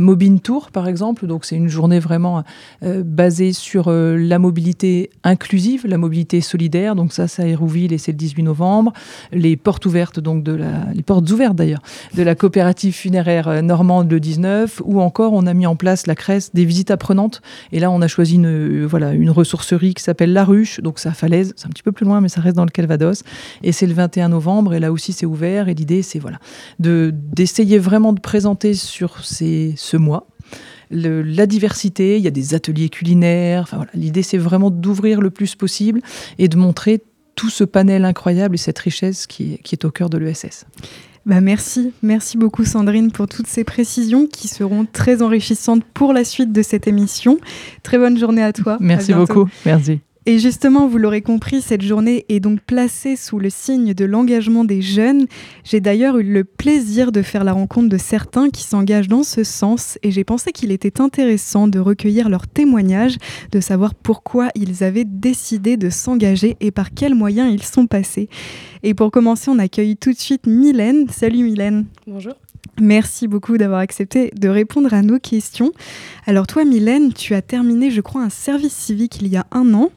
Mobine 0.00 0.40
Tour, 0.40 0.70
par 0.70 0.88
exemple. 0.88 1.26
Donc, 1.26 1.44
c'est 1.44 1.56
une 1.56 1.68
journée 1.68 1.98
vraiment 1.98 2.44
euh, 2.82 3.02
basée 3.04 3.52
sur 3.52 3.88
euh, 3.88 4.16
la 4.16 4.38
mobilité 4.38 5.10
inclusive, 5.24 5.86
la 5.86 5.98
mobilité 5.98 6.40
solidaire. 6.40 6.94
Donc, 6.94 7.12
ça, 7.12 7.28
c'est 7.28 7.42
à 7.42 7.46
Hérouville 7.46 7.92
et 7.92 7.98
c'est 7.98 8.12
le 8.12 8.18
18 8.18 8.42
novembre. 8.42 8.92
Les 9.32 9.56
portes 9.56 9.86
ouvertes, 9.86 10.20
donc 10.20 10.42
de 10.42 10.52
la, 10.52 10.86
les 10.94 11.02
portes 11.02 11.28
ouvertes 11.30 11.56
d'ailleurs, 11.56 11.82
de 12.14 12.22
la 12.22 12.34
coopérative 12.34 12.94
funéraire 12.94 13.62
normande 13.62 14.10
le 14.10 14.20
19. 14.20 14.82
Ou 14.84 15.00
encore, 15.00 15.32
on 15.32 15.46
a 15.46 15.54
mis 15.54 15.66
en 15.66 15.76
place 15.76 16.06
la 16.06 16.14
crèche 16.14 16.52
des 16.54 16.64
visites 16.64 16.90
apprenantes. 16.90 17.42
Et 17.72 17.80
là, 17.80 17.90
on 17.90 18.00
a 18.02 18.08
choisi 18.08 18.36
une, 18.36 18.84
voilà, 18.86 19.12
une 19.12 19.30
ressourcerie 19.30 19.94
qui 19.94 20.02
s'appelle 20.02 20.32
La 20.32 20.44
Ruche. 20.44 20.80
Donc, 20.80 20.98
à 21.06 21.12
Falaise. 21.12 21.54
C'est 21.56 21.66
un 21.66 21.70
petit 21.70 21.82
peu 21.82 21.92
plus 21.92 22.04
loin, 22.04 22.20
mais 22.20 22.28
ça 22.28 22.40
reste 22.40 22.56
dans 22.56 22.64
le 22.64 22.70
Calvados. 22.70 23.22
Et 23.62 23.72
c'est 23.72 23.86
le 23.86 23.94
21 23.94 24.28
novembre. 24.28 24.74
Et 24.74 24.80
là 24.80 24.92
aussi, 24.92 25.12
c'est 25.12 25.26
ouvert. 25.26 25.68
Et 25.68 25.74
l'idée, 25.74 26.02
c'est 26.02 26.18
voilà, 26.18 26.38
d'essayer 26.78 27.78
vraiment 27.78 28.12
de 28.12 28.20
présenter 28.20 28.74
sur 28.74 29.24
ces, 29.24 29.47
ce 29.76 29.96
mois 29.96 30.26
la 30.90 31.46
diversité, 31.46 32.16
il 32.16 32.22
y 32.22 32.28
a 32.28 32.30
des 32.30 32.54
ateliers 32.54 32.88
culinaires. 32.88 33.62
Enfin, 33.62 33.76
voilà. 33.76 33.90
L'idée, 33.94 34.22
c'est 34.22 34.38
vraiment 34.38 34.70
d'ouvrir 34.70 35.20
le 35.20 35.30
plus 35.30 35.54
possible 35.54 36.00
et 36.38 36.48
de 36.48 36.56
montrer 36.56 37.02
tout 37.34 37.50
ce 37.50 37.64
panel 37.64 38.04
incroyable 38.04 38.54
et 38.54 38.58
cette 38.58 38.78
richesse 38.78 39.26
qui 39.26 39.54
est, 39.54 39.58
qui 39.58 39.74
est 39.74 39.84
au 39.84 39.90
cœur 39.90 40.10
de 40.10 40.18
l'ESS. 40.18 40.66
Bah 41.26 41.42
merci, 41.42 41.92
merci 42.02 42.38
beaucoup 42.38 42.64
Sandrine 42.64 43.12
pour 43.12 43.28
toutes 43.28 43.48
ces 43.48 43.62
précisions 43.62 44.26
qui 44.26 44.48
seront 44.48 44.86
très 44.90 45.20
enrichissantes 45.20 45.84
pour 45.84 46.14
la 46.14 46.24
suite 46.24 46.52
de 46.52 46.62
cette 46.62 46.88
émission. 46.88 47.38
Très 47.82 47.98
bonne 47.98 48.18
journée 48.18 48.42
à 48.42 48.54
toi. 48.54 48.78
Merci 48.80 49.12
beaucoup, 49.12 49.46
merci. 49.66 50.00
Et 50.30 50.38
justement, 50.38 50.86
vous 50.86 50.98
l'aurez 50.98 51.22
compris, 51.22 51.62
cette 51.62 51.80
journée 51.80 52.26
est 52.28 52.38
donc 52.38 52.60
placée 52.60 53.16
sous 53.16 53.38
le 53.38 53.48
signe 53.48 53.94
de 53.94 54.04
l'engagement 54.04 54.62
des 54.62 54.82
jeunes. 54.82 55.24
J'ai 55.64 55.80
d'ailleurs 55.80 56.18
eu 56.18 56.22
le 56.22 56.44
plaisir 56.44 57.12
de 57.12 57.22
faire 57.22 57.44
la 57.44 57.54
rencontre 57.54 57.88
de 57.88 57.96
certains 57.96 58.50
qui 58.50 58.62
s'engagent 58.62 59.08
dans 59.08 59.22
ce 59.22 59.42
sens 59.42 59.98
et 60.02 60.10
j'ai 60.10 60.24
pensé 60.24 60.52
qu'il 60.52 60.70
était 60.70 61.00
intéressant 61.00 61.66
de 61.66 61.78
recueillir 61.78 62.28
leurs 62.28 62.46
témoignages, 62.46 63.16
de 63.52 63.60
savoir 63.60 63.94
pourquoi 63.94 64.50
ils 64.54 64.84
avaient 64.84 65.06
décidé 65.06 65.78
de 65.78 65.88
s'engager 65.88 66.58
et 66.60 66.72
par 66.72 66.92
quels 66.92 67.14
moyens 67.14 67.50
ils 67.50 67.64
sont 67.64 67.86
passés. 67.86 68.28
Et 68.82 68.92
pour 68.92 69.10
commencer, 69.10 69.50
on 69.50 69.58
accueille 69.58 69.96
tout 69.96 70.12
de 70.12 70.18
suite 70.18 70.46
Mylène. 70.46 71.08
Salut 71.08 71.42
Mylène. 71.42 71.86
Bonjour. 72.06 72.34
Merci 72.80 73.26
beaucoup 73.26 73.58
d'avoir 73.58 73.80
accepté 73.80 74.30
de 74.36 74.48
répondre 74.48 74.94
à 74.94 75.02
nos 75.02 75.18
questions. 75.18 75.72
Alors 76.26 76.46
toi, 76.46 76.64
Mylène, 76.64 77.12
tu 77.12 77.34
as 77.34 77.42
terminé, 77.42 77.90
je 77.90 78.00
crois, 78.00 78.22
un 78.22 78.30
service 78.30 78.72
civique 78.72 79.20
il 79.20 79.28
y 79.28 79.36
a 79.36 79.46
un 79.50 79.74
an. 79.74 79.90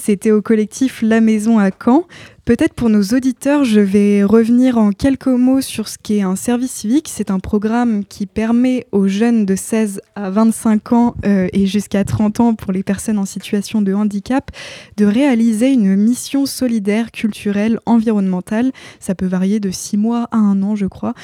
C'était 0.00 0.30
au 0.30 0.40
collectif 0.40 1.02
La 1.02 1.20
Maison 1.20 1.58
à 1.58 1.70
Caen. 1.70 2.06
Peut-être 2.46 2.74
pour 2.74 2.90
nos 2.90 3.02
auditeurs, 3.02 3.64
je 3.64 3.80
vais 3.80 4.22
revenir 4.22 4.78
en 4.78 4.92
quelques 4.92 5.26
mots 5.26 5.60
sur 5.60 5.88
ce 5.88 5.98
qu'est 6.00 6.22
un 6.22 6.36
service 6.36 6.70
civique. 6.70 7.08
C'est 7.10 7.32
un 7.32 7.40
programme 7.40 8.04
qui 8.04 8.26
permet 8.26 8.86
aux 8.92 9.08
jeunes 9.08 9.44
de 9.44 9.56
16 9.56 10.00
à 10.14 10.30
25 10.30 10.92
ans 10.92 11.16
euh, 11.24 11.48
et 11.52 11.66
jusqu'à 11.66 12.04
30 12.04 12.38
ans 12.38 12.54
pour 12.54 12.70
les 12.70 12.84
personnes 12.84 13.18
en 13.18 13.24
situation 13.24 13.82
de 13.82 13.92
handicap 13.92 14.52
de 14.96 15.06
réaliser 15.06 15.72
une 15.72 15.96
mission 15.96 16.46
solidaire, 16.46 17.10
culturelle, 17.10 17.80
environnementale. 17.84 18.70
Ça 19.00 19.16
peut 19.16 19.26
varier 19.26 19.58
de 19.58 19.72
6 19.72 19.96
mois 19.96 20.28
à 20.30 20.36
un 20.36 20.62
an, 20.62 20.76
je 20.76 20.86
crois. 20.86 21.14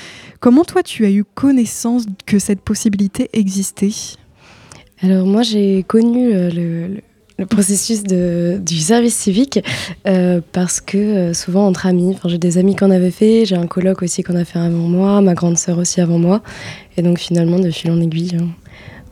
Comment 0.40 0.64
toi, 0.64 0.82
tu 0.82 1.06
as 1.06 1.12
eu 1.12 1.22
connaissance 1.22 2.04
que 2.26 2.40
cette 2.40 2.62
possibilité 2.62 3.30
existait? 3.32 4.16
Alors 5.02 5.26
moi 5.26 5.42
j'ai 5.42 5.84
connu 5.84 6.32
euh, 6.32 6.50
le, 6.50 7.00
le 7.38 7.46
processus 7.46 8.02
de, 8.02 8.60
du 8.64 8.78
service 8.78 9.14
civique 9.14 9.60
euh, 10.06 10.40
parce 10.52 10.80
que 10.80 10.98
euh, 10.98 11.34
souvent 11.34 11.66
entre 11.66 11.86
amis, 11.86 12.16
j'ai 12.24 12.38
des 12.38 12.58
amis 12.58 12.76
qui 12.76 12.84
en 12.84 12.90
avaient 12.90 13.10
fait, 13.10 13.46
j'ai 13.46 13.56
un 13.56 13.66
colloque 13.66 14.02
aussi 14.02 14.22
qu'on 14.22 14.36
a 14.36 14.44
fait 14.44 14.58
avant 14.58 14.88
moi, 14.88 15.20
ma 15.20 15.34
grande 15.34 15.58
sœur 15.58 15.78
aussi 15.78 16.00
avant 16.00 16.18
moi, 16.18 16.42
et 16.96 17.02
donc 17.02 17.18
finalement 17.18 17.58
de 17.58 17.70
fil 17.70 17.90
en 17.90 18.00
aiguille, 18.00 18.36
hein, 18.40 18.48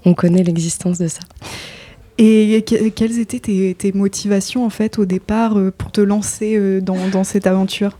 on 0.04 0.14
connaît 0.14 0.42
l'existence 0.42 0.98
de 0.98 1.08
ça. 1.08 1.20
Et 2.18 2.62
quelles 2.66 3.18
étaient 3.18 3.40
tes, 3.40 3.74
tes, 3.74 3.92
motivations 3.92 4.66
en 4.66 4.70
fait 4.70 4.98
au 4.98 5.06
départ 5.06 5.58
euh, 5.58 5.72
pour 5.76 5.90
te 5.90 6.02
lancer 6.02 6.80
dans, 6.82 7.08
dans 7.08 7.24
cette 7.24 7.46
aventure? 7.46 7.96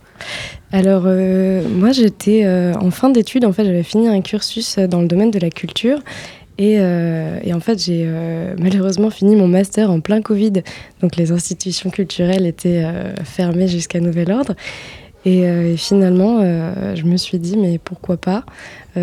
Alors 0.71 1.05
moi 1.05 1.93
j'étais 1.93 2.47
en 2.47 2.91
fin 2.91 3.09
d'études, 3.09 3.47
en 3.47 3.53
fait 3.55 3.65
j'avais 3.65 3.83
fini 3.83 4.07
un 4.07 4.21
cursus 4.21 4.79
dans 4.79 5.01
le 5.01 5.09
domaine 5.09 5.31
de 5.31 5.39
la 5.39 5.49
culture 5.49 6.01
euh, 6.61 7.41
et, 7.43 7.55
en 7.55 7.61
fait, 7.61 7.83
j'ai 7.83 8.05
euh, 8.07 8.55
malheureusement 8.59 9.11
fini 9.11 9.37
mon 9.37 9.49
master 9.49 9.91
en 9.91 10.01
plein 10.01 10.21
Covid. 10.21 10.63
Donc 11.01 11.17
les 11.17 11.33
institutions 11.33 11.91
culturelles 11.91 12.47
étaient 12.47 12.83
euh, 12.85 13.15
fermées 13.25 13.69
jusqu'à 13.69 14.01
nouvel 14.01 14.31
ordre. 14.31 14.55
Et, 15.27 15.77
finalement, 15.77 16.41
je 16.95 17.03
me 17.05 17.19
suis 17.19 17.39
dit, 17.39 17.59
mais 17.59 17.77
pourquoi 17.77 18.17
pas? 18.17 18.47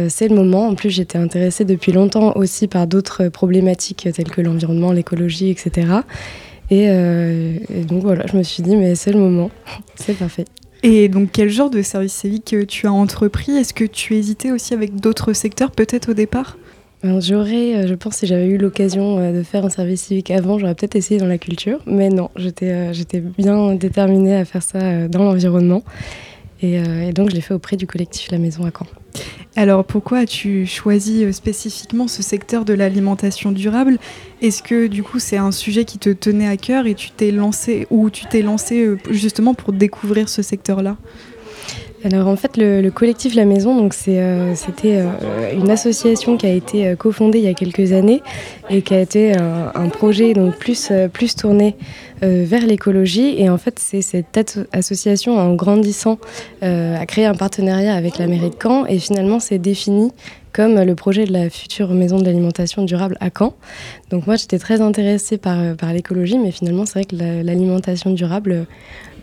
C'est 0.10 0.28
le 0.28 0.36
moment. 0.36 0.68
En 0.68 0.74
plus, 0.74 0.90
j'étais 0.90 1.20
intéressée 1.20 1.64
depuis 1.64 1.92
longtemps 1.92 2.36
aussi 2.36 2.68
par 2.68 2.88
d'autres 2.88 3.28
problématiques 3.28 4.10
telles 4.12 4.32
que 4.32 4.42
l'environnement, 4.42 4.92
l'écologie, 4.92 5.52
etc. 5.52 5.88
Et, 6.72 6.86
et, 6.86 7.84
donc 7.88 8.02
voilà, 8.02 8.26
je 8.26 8.36
me 8.36 8.42
suis 8.42 8.64
dit, 8.64 8.76
mais 8.76 8.96
c'est 8.96 9.12
le 9.12 9.20
moment. 9.20 9.52
c'est 9.96 10.18
parfait. 10.18 10.46
Et 10.82 11.08
donc, 11.08 11.30
quel 11.32 11.50
genre 11.50 11.70
de 11.70 11.84
service 11.84 12.14
civique 12.14 12.56
tu 12.68 12.88
as 12.88 12.92
entrepris? 12.92 13.52
Est-ce 13.52 13.76
que 13.76 13.86
tu 13.86 14.16
hésitais 14.16 14.50
aussi 14.50 14.74
avec 14.74 14.96
d'autres 14.96 15.34
secteurs, 15.34 15.70
peut-être 15.70 16.10
au 16.10 16.14
départ? 16.16 16.58
J'aurais, 17.04 17.76
euh, 17.76 17.88
je 17.88 17.94
pense, 17.94 18.18
si 18.18 18.28
j'avais 18.28 18.48
eu 18.48 18.58
l'occasion 18.58 19.20
euh, 19.20 19.32
de 19.32 19.44
faire 19.44 19.64
un 19.64 19.70
service 19.70 20.02
civique 20.02 20.32
avant, 20.32 20.58
j'aurais 20.58 20.74
peut-être 20.74 20.96
essayé 20.96 21.20
dans 21.20 21.28
la 21.28 21.38
culture, 21.38 21.80
mais 21.86 22.10
non, 22.10 22.32
j'étais 22.36 22.72
euh, 22.72 23.22
bien 23.38 23.76
déterminée 23.76 24.36
à 24.36 24.46
faire 24.46 24.64
ça 24.64 25.08
dans 25.08 25.24
l'environnement. 25.24 25.84
Et, 26.64 26.82
donc, 27.14 27.30
je 27.30 27.36
l'ai 27.36 27.42
fait 27.42 27.54
auprès 27.54 27.78
du 27.78 27.86
collectif 27.86 28.32
La 28.32 28.40
Maison 28.40 28.66
à 28.66 28.72
Caen. 28.72 28.88
Alors, 29.56 29.86
pourquoi 29.86 30.20
as-tu 30.20 30.66
choisi 30.66 31.32
spécifiquement 31.32 32.08
ce 32.08 32.24
secteur 32.24 32.66
de 32.66 32.74
l'alimentation 32.74 33.52
durable? 33.52 34.00
Est-ce 34.42 34.64
que, 34.64 34.88
du 34.88 35.04
coup, 35.04 35.20
c'est 35.20 35.38
un 35.38 35.52
sujet 35.52 35.86
qui 35.86 36.00
te 36.00 36.10
tenait 36.10 36.48
à 36.48 36.58
cœur 36.58 36.88
et 36.88 36.96
tu 36.96 37.12
t'es 37.12 37.30
lancé, 37.30 37.86
ou 37.92 38.10
tu 38.10 38.26
t'es 38.26 38.42
lancé 38.42 38.90
justement 39.12 39.54
pour 39.54 39.72
découvrir 39.72 40.30
ce 40.30 40.42
secteur-là? 40.42 40.98
Alors 42.04 42.28
en 42.28 42.36
fait, 42.36 42.58
le, 42.58 42.90
collectif 42.90 43.34
La 43.34 43.46
Maison, 43.46 43.76
donc 43.76 43.96
euh, 44.08 44.54
c'était 44.56 44.98
euh, 44.98 45.54
une 45.54 45.72
association 45.72 46.38
qui 46.38 46.46
a 46.46 46.52
été 46.52 46.88
euh, 46.88 46.96
cofondée 46.96 47.40
il 47.40 47.46
y 47.46 47.50
a 47.50 47.56
quelques 47.56 47.92
années 47.92 48.22
et 48.70 48.84
qui 48.84 48.94
a 48.94 49.02
été 49.02 49.34
un, 49.34 49.90
projet 49.90 50.34
donc 50.34 50.58
plus 50.58 51.36
tourné 51.36 51.76
vers 52.22 52.66
l'écologie. 52.66 53.36
Et 53.42 53.50
en 53.50 53.58
fait, 53.58 53.80
c'est 53.80 54.02
cette 54.02 54.60
association 54.74 55.38
en 55.38 55.54
grandissant 55.56 56.20
a 56.62 57.06
créé 57.06 57.26
un 57.26 57.34
partenariat 57.34 57.96
avec 57.96 58.18
la 58.18 58.28
mairie 58.28 58.50
de 58.50 58.56
Caen 58.62 58.86
et 58.86 59.00
finalement 59.00 59.40
s'est 59.40 59.58
définie 59.58 60.12
comme 60.58 60.82
le 60.82 60.96
projet 60.96 61.26
de 61.26 61.34
la 61.34 61.52
future 61.52 61.94
maison 61.94 62.18
de 62.18 62.26
l'alimentation 62.26 62.84
durable 62.84 63.16
à 63.20 63.30
Caen. 63.30 63.54
Donc 64.10 64.26
moi, 64.26 64.38
j'étais 64.38 64.58
très 64.58 64.82
intéressée 64.82 65.38
par, 65.38 65.76
par 65.76 65.94
l'écologie, 65.94 66.40
mais 66.40 66.50
finalement, 66.50 66.88
c'est 66.88 66.94
vrai 66.94 67.06
que 67.06 67.16
l'alimentation 67.16 68.10
durable 68.10 68.66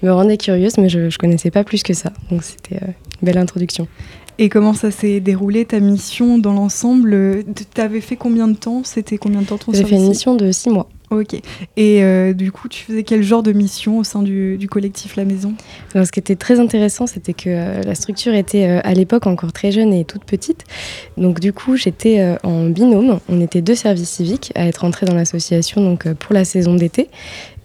me 0.05 0.13
rendait 0.13 0.37
curieuse, 0.37 0.79
mais 0.79 0.89
je 0.89 1.01
ne 1.01 1.11
connaissais 1.19 1.51
pas 1.51 1.65
plus 1.65 1.83
que 1.83 1.93
ça. 1.93 2.13
Donc 2.31 2.45
c'était 2.45 2.77
une 2.77 3.27
belle 3.27 3.39
introduction. 3.39 3.89
Et 4.39 4.49
comment 4.49 4.75
ça 4.75 4.93
s'est 4.93 5.19
déroulé, 5.19 5.65
ta 5.65 5.81
mission 5.81 6.39
dans 6.39 6.53
l'ensemble? 6.53 7.45
Tu 7.75 7.81
avais 7.81 8.01
fait 8.01 8.17
combien 8.17 8.47
de 8.47 8.57
temps? 8.57 8.83
C'était 8.85 9.19
combien 9.19 9.43
de 9.43 9.47
temps 9.47 9.59
ton 9.59 9.73
J'ai 9.73 9.85
fait 9.85 9.97
une 9.97 10.09
mission 10.09 10.37
de 10.37 10.53
six 10.53 10.71
mois. 10.71 10.89
Ok. 11.11 11.35
Et 11.77 12.03
euh, 12.03 12.33
du 12.33 12.51
coup, 12.51 12.69
tu 12.69 12.83
faisais 12.83 13.03
quel 13.03 13.23
genre 13.23 13.43
de 13.43 13.53
mission 13.53 13.99
au 13.99 14.05
sein 14.05 14.23
du, 14.23 14.67
collectif 14.71 15.17
La 15.17 15.25
Maison? 15.25 15.55
Ce 15.95 16.11
qui 16.11 16.19
était 16.19 16.35
très 16.35 16.61
intéressant, 16.61 17.07
c'était 17.07 17.35
que 17.35 17.49
euh, 17.49 17.83
la 17.83 17.95
structure 17.95 18.35
était 18.35 18.67
euh, 18.67 18.81
à 18.85 18.95
l'époque 18.95 19.27
encore 19.27 19.53
très 19.53 19.71
jeune 19.71 19.93
et 19.93 20.05
toute 20.05 20.25
petite. 20.25 20.65
Donc, 21.17 21.41
du 21.41 21.53
coup, 21.53 21.77
j'étais 21.77 22.37
en 22.43 22.65
binôme. 22.65 23.21
On 23.29 23.41
était 23.41 23.61
deux 23.61 23.75
services 23.75 24.09
civiques 24.09 24.53
à 24.55 24.67
être 24.67 24.85
entrés 24.85 25.07
dans 25.07 25.15
l'association 25.15 25.83
donc 25.83 26.11
pour 26.15 26.35
la 26.35 26.45
saison 26.45 26.75
d'été. 26.75 27.09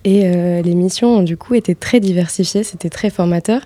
Et 0.09 0.23
euh, 0.23 0.63
les 0.63 0.73
missions, 0.73 1.21
du 1.21 1.37
coup, 1.37 1.53
étaient 1.53 1.75
très 1.75 1.99
diversifiées, 1.99 2.63
c'était 2.63 2.89
très 2.89 3.11
formateur. 3.11 3.61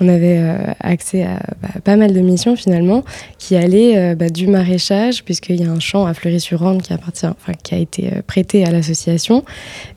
On 0.00 0.08
avait 0.08 0.38
euh, 0.38 0.56
accès 0.78 1.24
à 1.24 1.40
bah, 1.60 1.80
pas 1.82 1.96
mal 1.96 2.12
de 2.12 2.20
missions, 2.20 2.54
finalement, 2.54 3.02
qui 3.36 3.56
allaient 3.56 3.98
euh, 3.98 4.14
bah, 4.14 4.28
du 4.28 4.46
maraîchage, 4.46 5.24
puisqu'il 5.24 5.60
y 5.60 5.64
a 5.64 5.70
un 5.72 5.80
champ 5.80 6.06
à 6.06 6.14
Fleury-sur-Orne 6.14 6.80
qui, 6.80 6.92
a 7.74 7.78
été 7.78 8.10
prêté 8.28 8.64
à 8.64 8.70
l'association. 8.70 9.42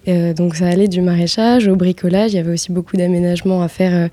donc, 0.08 0.55
ça 0.55 0.65
allait 0.65 0.88
du 0.88 1.01
maraîchage 1.01 1.67
au 1.67 1.75
bricolage. 1.75 2.34
Il 2.34 2.38
y 2.38 2.39
avait 2.39 2.53
aussi 2.53 2.72
beaucoup 2.72 2.98
d'aménagements 2.98 3.62
à 3.62 3.67
faire, 3.67 4.10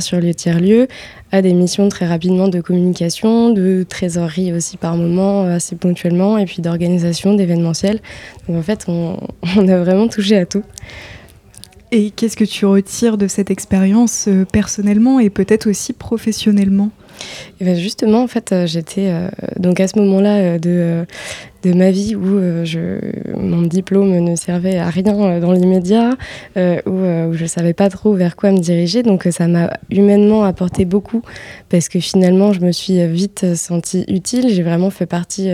sur 0.00 0.20
les 0.20 0.32
tiers-lieux, 0.32 0.86
à 1.32 1.42
des 1.42 1.54
missions 1.54 1.88
très 1.88 2.06
rapidement 2.06 2.46
de 2.46 2.60
communication, 2.60 3.50
de 3.50 3.84
trésorerie 3.88 4.52
aussi 4.52 4.76
par 4.76 4.96
moment, 4.96 5.42
assez 5.42 5.74
ponctuellement, 5.74 6.38
et 6.38 6.44
puis 6.44 6.62
d'organisation, 6.62 7.34
d'événementiel. 7.34 7.98
Donc, 8.48 8.58
en 8.58 8.62
fait, 8.62 8.86
on 8.88 9.18
a 9.68 9.78
vraiment 9.78 10.06
touché 10.06 10.36
à 10.36 10.46
tout. 10.46 10.62
Et 11.92 12.10
qu'est-ce 12.10 12.36
que 12.36 12.44
tu 12.44 12.66
retires 12.66 13.16
de 13.16 13.28
cette 13.28 13.50
expérience 13.50 14.26
euh, 14.26 14.44
personnellement 14.44 15.20
et 15.20 15.30
peut-être 15.30 15.68
aussi 15.68 15.92
professionnellement? 15.92 16.90
Ben 17.60 17.76
justement, 17.76 18.22
en 18.22 18.26
fait, 18.26 18.52
euh, 18.52 18.66
j'étais 18.66 19.08
euh, 19.08 19.28
donc 19.56 19.80
à 19.80 19.88
ce 19.88 19.98
moment-là 19.98 20.58
de 20.58 21.06
de 21.66 21.72
ma 21.72 21.90
vie 21.90 22.14
où 22.14 22.38
euh, 22.38 22.64
je, 22.64 22.98
mon 23.36 23.62
diplôme 23.62 24.16
ne 24.18 24.36
servait 24.36 24.78
à 24.78 24.88
rien 24.88 25.18
euh, 25.18 25.40
dans 25.40 25.52
l'immédiat, 25.52 26.16
euh, 26.56 26.80
où, 26.86 27.34
je 27.34 27.42
ne 27.42 27.48
savais 27.48 27.72
pas 27.72 27.88
trop 27.88 28.14
vers 28.14 28.36
quoi 28.36 28.52
me 28.52 28.58
diriger. 28.58 29.02
Donc 29.02 29.26
ça 29.30 29.48
m'a 29.48 29.70
humainement 29.90 30.44
apporté 30.44 30.84
beaucoup 30.84 31.22
parce 31.68 31.88
que 31.88 31.98
finalement 31.98 32.52
je 32.52 32.60
me 32.60 32.70
suis 32.72 33.04
vite 33.08 33.56
sentie 33.56 34.04
utile. 34.08 34.48
J'ai 34.48 34.62
vraiment 34.62 34.90
fait 34.90 35.06
partie, 35.06 35.50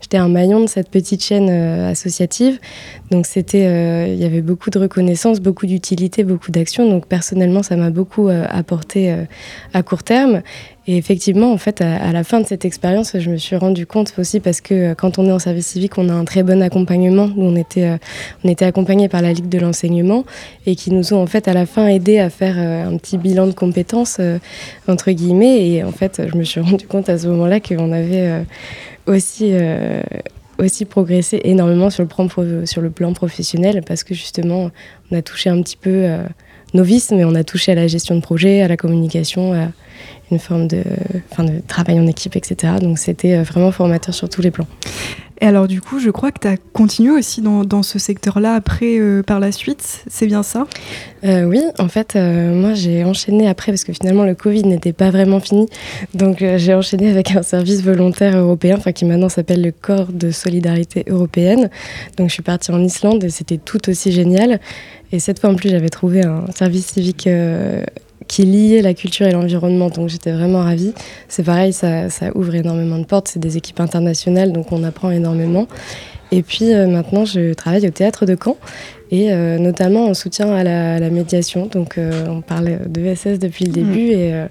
j'étais 0.00 0.16
un 0.16 0.28
maillon 0.28 0.60
de 0.60 0.66
cette 0.66 0.90
petite 0.90 1.22
chaîne 1.22 1.50
associative. 1.50 2.58
Donc 3.10 3.26
c'était, 3.26 4.12
il 4.12 4.18
y 4.18 4.24
avait 4.24 4.42
beaucoup 4.42 4.70
de 4.70 4.78
reconnaissance, 4.78 5.40
beaucoup 5.40 5.66
d'utilité, 5.66 6.24
beaucoup 6.24 6.50
d'action. 6.50 6.88
Donc 6.88 7.06
personnellement 7.06 7.62
ça 7.62 7.76
m'a 7.76 7.90
beaucoup 7.90 8.28
apporté 8.28 9.14
à 9.72 9.82
court 9.82 10.02
terme. 10.02 10.42
Et 10.86 10.98
effectivement, 10.98 11.50
en 11.50 11.56
fait, 11.56 11.80
à, 11.80 12.12
la 12.12 12.24
fin 12.24 12.40
de 12.40 12.46
cette 12.46 12.66
expérience, 12.66 13.16
je 13.18 13.30
me 13.30 13.38
suis 13.38 13.56
rendu 13.56 13.86
compte 13.86 14.12
aussi 14.18 14.38
parce 14.38 14.60
que 14.60 14.92
quand 14.92 15.18
on 15.18 15.26
est 15.26 15.32
en 15.32 15.38
service 15.38 15.68
civique, 15.68 15.96
on 15.96 16.10
a 16.10 16.12
un 16.12 16.26
très 16.26 16.42
bon 16.42 16.60
accompagnement. 16.62 17.26
Nous, 17.26 17.42
on 17.42 17.56
était, 17.56 17.84
euh, 17.84 17.96
on 18.44 18.48
était 18.50 18.66
accompagnés 18.66 19.08
par 19.08 19.22
la 19.22 19.32
Ligue 19.32 19.48
de 19.48 19.58
l'enseignement 19.58 20.24
et 20.66 20.76
qui 20.76 20.90
nous 20.90 21.14
ont 21.14 21.22
en 21.22 21.26
fait 21.26 21.48
à 21.48 21.54
la 21.54 21.64
fin 21.64 21.86
aidés 21.86 22.18
à 22.18 22.28
faire 22.28 22.56
euh, 22.58 22.86
un 22.86 22.98
petit 22.98 23.16
bilan 23.16 23.46
de 23.46 23.52
compétences, 23.52 24.18
euh, 24.20 24.38
entre 24.86 25.10
guillemets. 25.10 25.70
Et 25.70 25.84
en 25.84 25.92
fait, 25.92 26.20
je 26.30 26.36
me 26.36 26.44
suis 26.44 26.60
rendu 26.60 26.86
compte 26.86 27.08
à 27.08 27.16
ce 27.16 27.28
moment-là 27.28 27.60
qu'on 27.60 27.92
avait 27.92 28.44
aussi 29.06 29.54
aussi 30.58 30.84
progressé 30.84 31.40
énormément 31.44 31.90
sur 31.90 32.02
le, 32.02 32.08
plan 32.08 32.28
sur 32.64 32.80
le 32.80 32.90
plan 32.90 33.12
professionnel 33.12 33.82
parce 33.86 34.04
que 34.04 34.14
justement, 34.14 34.70
on 35.10 35.16
a 35.16 35.22
touché 35.22 35.50
un 35.50 35.60
petit 35.62 35.76
peu 35.76 36.06
novice, 36.74 37.10
mais 37.10 37.24
on 37.24 37.34
a 37.34 37.44
touché 37.44 37.72
à 37.72 37.74
la 37.74 37.86
gestion 37.86 38.14
de 38.16 38.20
projet, 38.20 38.60
à 38.62 38.68
la 38.68 38.76
communication, 38.76 39.52
à 39.52 39.68
une 40.34 40.40
forme 40.40 40.66
de, 40.68 40.82
enfin, 41.30 41.44
de 41.44 41.60
travail 41.66 41.98
en 41.98 42.06
équipe, 42.06 42.36
etc. 42.36 42.74
Donc 42.80 42.98
c'était 42.98 43.42
vraiment 43.42 43.72
formateur 43.72 44.14
sur 44.14 44.28
tous 44.28 44.42
les 44.42 44.50
plans. 44.50 44.66
Et 45.40 45.46
alors 45.46 45.66
du 45.66 45.80
coup, 45.80 45.98
je 45.98 46.10
crois 46.10 46.30
que 46.30 46.38
tu 46.40 46.48
as 46.48 46.56
continué 46.72 47.10
aussi 47.10 47.42
dans, 47.42 47.64
dans 47.64 47.82
ce 47.82 47.98
secteur-là 47.98 48.54
après, 48.54 48.98
euh, 48.98 49.22
par 49.22 49.40
la 49.40 49.50
suite, 49.50 50.04
c'est 50.06 50.26
bien 50.26 50.42
ça? 50.42 50.66
Euh, 51.24 51.44
Oui, 51.44 51.60
en 51.78 51.88
fait, 51.88 52.14
euh, 52.14 52.54
moi 52.54 52.74
j'ai 52.74 53.04
enchaîné 53.04 53.48
après 53.48 53.72
parce 53.72 53.84
que 53.84 53.92
finalement 53.92 54.24
le 54.24 54.34
Covid 54.34 54.62
n'était 54.64 54.92
pas 54.92 55.10
vraiment 55.10 55.40
fini. 55.40 55.66
Donc 56.14 56.38
j'ai 56.38 56.74
enchaîné 56.74 57.10
avec 57.10 57.34
un 57.34 57.42
service 57.42 57.82
volontaire 57.82 58.36
européen, 58.36 58.76
enfin 58.78 58.92
qui 58.92 59.04
maintenant 59.04 59.28
s'appelle 59.28 59.62
le 59.62 59.72
Corps 59.72 60.12
de 60.12 60.30
solidarité 60.30 61.04
européenne. 61.08 61.68
Donc 62.16 62.28
je 62.28 62.34
suis 62.34 62.42
partie 62.42 62.70
en 62.70 62.82
Islande 62.82 63.24
et 63.24 63.30
c'était 63.30 63.58
tout 63.58 63.88
aussi 63.88 64.12
génial. 64.12 64.60
Et 65.10 65.18
cette 65.18 65.40
fois 65.40 65.50
en 65.50 65.56
plus, 65.56 65.68
j'avais 65.68 65.90
trouvé 65.90 66.24
un 66.24 66.44
service 66.54 66.86
civique 66.86 67.28
qui 68.28 68.44
liait 68.44 68.82
la 68.82 68.94
culture 68.94 69.26
et 69.26 69.32
l'environnement. 69.32 69.88
Donc 69.88 70.08
j'étais 70.08 70.32
vraiment 70.32 70.62
ravie. 70.62 70.92
C'est 71.28 71.44
pareil, 71.44 71.72
ça, 71.72 72.08
ouvre 72.34 72.54
énormément 72.54 72.98
de 72.98 73.04
portes. 73.04 73.28
C'est 73.28 73.40
des 73.40 73.56
équipes 73.56 73.80
internationales, 73.80 74.52
donc 74.52 74.72
on 74.72 74.82
apprend 74.84 75.10
énormément. 75.10 75.66
Et 76.32 76.42
puis 76.42 76.72
euh, 76.72 76.86
maintenant, 76.86 77.24
je 77.24 77.52
travaille 77.54 77.86
au 77.86 77.90
théâtre 77.90 78.26
de 78.26 78.36
Caen 78.42 78.56
et 79.10 79.32
euh, 79.32 79.58
notamment 79.58 80.06
en 80.06 80.14
soutien 80.14 80.52
à 80.52 80.64
la, 80.64 81.10
médiation. 81.10 81.66
Donc 81.66 81.98
euh, 81.98 82.26
on 82.28 82.40
parle 82.40 82.78
de 82.88 83.14
SS 83.14 83.38
depuis 83.38 83.66
le 83.66 83.70
mmh. 83.70 83.74
début 83.74 84.10
et, 84.12 84.44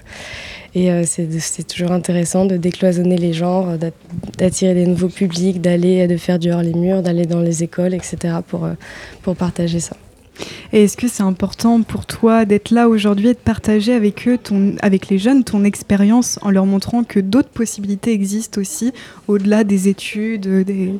et 0.74 1.04
c'est 1.04 1.66
toujours 1.68 1.92
intéressant 1.92 2.46
de 2.46 2.56
décloisonner 2.56 3.16
les 3.16 3.32
genres, 3.32 3.76
d'attirer 4.38 4.74
des 4.74 4.86
nouveaux 4.86 5.08
publics, 5.08 5.60
d'aller, 5.60 6.06
de 6.06 6.16
faire 6.16 6.38
du 6.38 6.50
hors 6.50 6.62
les 6.62 6.74
murs, 6.74 7.02
d'aller 7.02 7.26
dans 7.26 7.40
les 7.40 7.62
écoles, 7.62 7.94
etc. 7.94 8.38
pour, 8.48 8.68
pour 9.22 9.36
partager 9.36 9.78
ça. 9.78 9.96
Est-ce 10.74 10.96
que 10.96 11.06
c'est 11.06 11.22
important 11.22 11.82
pour 11.82 12.04
toi 12.04 12.44
d'être 12.44 12.72
là 12.72 12.88
aujourd'hui 12.88 13.28
et 13.28 13.34
de 13.34 13.38
partager 13.38 13.94
avec 13.94 14.26
eux, 14.26 14.40
avec 14.82 15.08
les 15.08 15.18
jeunes, 15.18 15.44
ton 15.44 15.62
expérience 15.62 16.40
en 16.42 16.50
leur 16.50 16.66
montrant 16.66 17.04
que 17.04 17.20
d'autres 17.20 17.48
possibilités 17.48 18.10
existent 18.10 18.60
aussi 18.60 18.92
au-delà 19.28 19.62
des 19.62 19.86
études 19.86 20.64
des... 20.64 20.94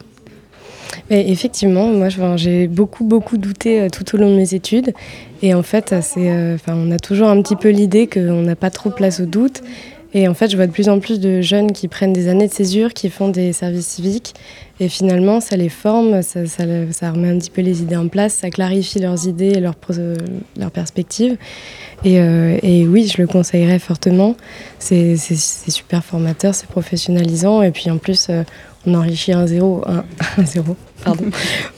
effectivement, 1.11 1.89
moi 1.89 2.09
j'ai 2.37 2.69
beaucoup 2.69 3.03
beaucoup 3.03 3.37
douté 3.37 3.81
euh, 3.81 3.89
tout 3.89 4.15
au 4.15 4.19
long 4.19 4.31
de 4.31 4.37
mes 4.37 4.55
études. 4.55 4.93
Et 5.43 5.55
en 5.55 5.65
fait 5.65 5.93
euh, 5.93 6.57
on 6.69 6.93
a 6.93 6.99
toujours 7.01 7.27
un 7.27 7.43
petit 7.43 7.57
peu 7.57 7.71
l'idée 7.71 8.07
qu'on 8.07 8.43
n'a 8.43 8.55
pas 8.55 8.71
trop 8.71 8.91
place 8.91 9.19
au 9.19 9.27
doute 9.27 9.61
et 10.15 10.29
en 10.29 10.35
fait, 10.35 10.49
je 10.49 10.57
vois 10.57 10.69
de 10.69 10.73
plus 10.73 10.89
en 10.89 11.01
plus 11.01 11.19
de 11.19 11.41
jeunes 11.41 11.73
qui 11.73 11.89
prennent 11.89 12.13
des 12.13 12.29
années 12.29 12.47
de 12.47 12.53
césure, 12.53 12.95
qui 12.95 13.11
font 13.11 13.29
des 13.29 13.53
services 13.53 13.89
civiques. 13.89 14.35
Et 14.79 14.89
finalement, 14.89 15.41
ça 15.41 15.57
les 15.57 15.69
forme, 15.69 16.23
ça, 16.23 16.41
remet 17.11 17.31
un 17.31 17.39
petit 17.39 17.51
peu 17.51 17.63
les 17.63 17.83
idées 17.83 17.97
en 17.97 18.07
place, 18.07 18.35
ça 18.35 18.51
clarifie 18.51 19.01
leurs 19.01 19.27
idées 19.27 19.55
et 19.57 19.61
leurs, 19.61 19.75
perspectives. 20.73 21.37
Et, 22.05 22.21
euh, 22.21 22.57
et, 22.63 22.87
oui, 22.87 23.13
je 23.13 23.21
le 23.21 23.27
conseillerais 23.27 23.81
fortement. 23.81 24.37
C'est 24.79 25.17
super 25.17 26.05
formateur, 26.05 26.55
c'est 26.55 26.69
professionnalisant. 26.69 27.63
Et 27.63 27.73
puis 27.73 27.91
en 27.91 27.99
plus, 27.99 28.29
euh, 28.31 28.45
on 28.87 28.95
enrichit 28.95 29.33
un 29.33 29.47
zéro, 29.47 29.83
un, 30.39 30.45
zéro, 30.45 30.77
pardon. 31.05 31.25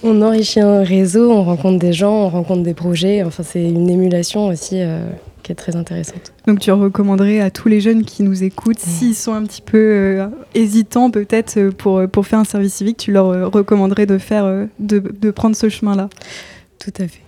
on 0.02 0.22
enrichit 0.22 0.60
un 0.60 0.82
réseau, 0.82 1.30
on 1.30 1.44
rencontre 1.44 1.78
des 1.78 1.92
gens, 1.92 2.26
on 2.26 2.28
rencontre 2.28 2.62
des 2.62 2.74
projets. 2.74 3.22
Enfin, 3.22 3.42
c'est 3.42 3.62
une 3.62 3.88
émulation 3.88 4.46
aussi. 4.48 4.80
Euh, 4.80 5.08
qui 5.42 5.52
est 5.52 5.54
très 5.54 5.76
intéressante. 5.76 6.32
Donc 6.48 6.58
tu 6.58 6.72
recommanderais 6.72 7.38
à 7.38 7.52
tous 7.52 7.68
les 7.68 7.80
jeunes 7.80 8.04
qui 8.04 8.24
nous 8.24 8.42
écoutent, 8.42 8.80
s'ils 8.80 9.14
sont 9.14 9.32
un 9.32 9.44
petit 9.44 9.62
peu 9.62 9.78
euh, 9.78 10.26
hésitants 10.54 11.08
peut-être 11.12 11.56
euh, 11.56 11.70
pour, 11.70 12.02
pour 12.08 12.26
faire 12.26 12.40
un 12.40 12.44
service 12.44 12.74
civique, 12.74 12.96
tu 12.96 13.12
leur 13.12 13.52
recommanderais 13.52 14.06
de, 14.06 14.18
faire, 14.18 14.66
de, 14.80 14.98
de 14.98 15.30
prendre 15.30 15.54
ce 15.54 15.68
chemin-là? 15.68 16.08
Tout 16.80 16.90
à 16.98 17.06
fait. 17.06 17.20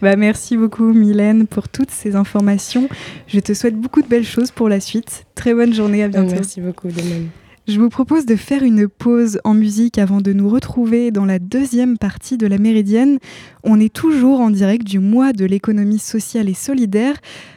bah, 0.00 0.16
merci 0.16 0.56
beaucoup 0.56 0.92
Mylène 0.92 1.46
pour 1.46 1.68
toutes 1.68 1.90
ces 1.90 2.14
informations. 2.14 2.88
Je 3.26 3.40
te 3.40 3.54
souhaite 3.54 3.76
beaucoup 3.76 4.02
de 4.02 4.08
belles 4.08 4.24
choses 4.24 4.50
pour 4.50 4.68
la 4.68 4.80
suite. 4.80 5.26
Très 5.34 5.54
bonne 5.54 5.74
journée, 5.74 6.04
à 6.04 6.08
bientôt. 6.08 6.34
Merci 6.34 6.60
beaucoup 6.60 6.88
de 6.88 7.02
même. 7.02 7.28
Je 7.68 7.80
vous 7.80 7.88
propose 7.88 8.26
de 8.26 8.36
faire 8.36 8.62
une 8.62 8.86
pause 8.86 9.40
en 9.42 9.52
musique 9.52 9.98
avant 9.98 10.20
de 10.20 10.32
nous 10.32 10.48
retrouver 10.48 11.10
dans 11.10 11.24
la 11.24 11.40
deuxième 11.40 11.98
partie 11.98 12.36
de 12.36 12.46
la 12.46 12.58
Méridienne. 12.58 13.18
On 13.64 13.80
est 13.80 13.92
toujours 13.92 14.38
en 14.38 14.50
direct 14.50 14.86
du 14.86 15.00
mois 15.00 15.32
de 15.32 15.44
l'économie 15.44 15.98
sociale 15.98 16.48
et 16.48 16.54
solidaire. 16.54 17.16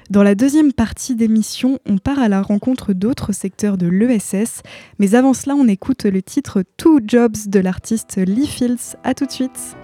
Dans 0.09 0.23
la 0.23 0.33
deuxième 0.33 0.73
partie 0.73 1.13
d'émission, 1.13 1.77
on 1.85 1.99
part 1.99 2.17
à 2.17 2.27
la 2.27 2.41
rencontre 2.41 2.93
d'autres 2.93 3.33
secteurs 3.33 3.77
de 3.77 3.85
l'ESS. 3.85 4.63
Mais 4.97 5.13
avant 5.13 5.35
cela, 5.35 5.55
on 5.55 5.67
écoute 5.67 6.05
le 6.05 6.23
titre 6.23 6.63
Two 6.77 7.01
Jobs 7.05 7.37
de 7.45 7.59
l'artiste 7.59 8.17
Lee 8.17 8.47
Fields. 8.47 8.95
A 9.03 9.13
tout 9.13 9.27
de 9.27 9.31
suite. 9.31 9.77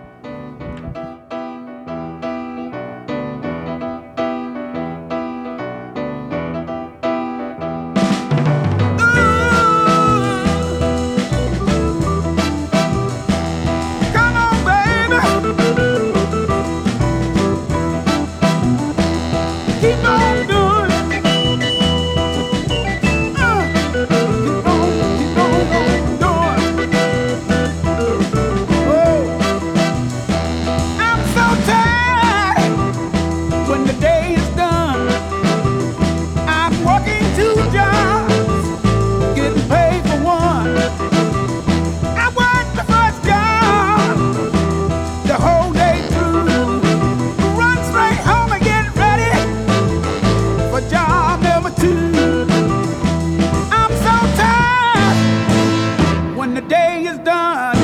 day 56.96 57.10
is 57.10 57.18
done. 57.20 57.76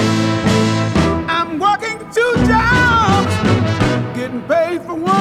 I'm 1.28 1.60
working 1.60 1.98
two 2.12 2.34
jobs, 2.48 3.34
getting 4.16 4.42
paid 4.44 4.82
for 4.84 4.96
one. 4.96 5.21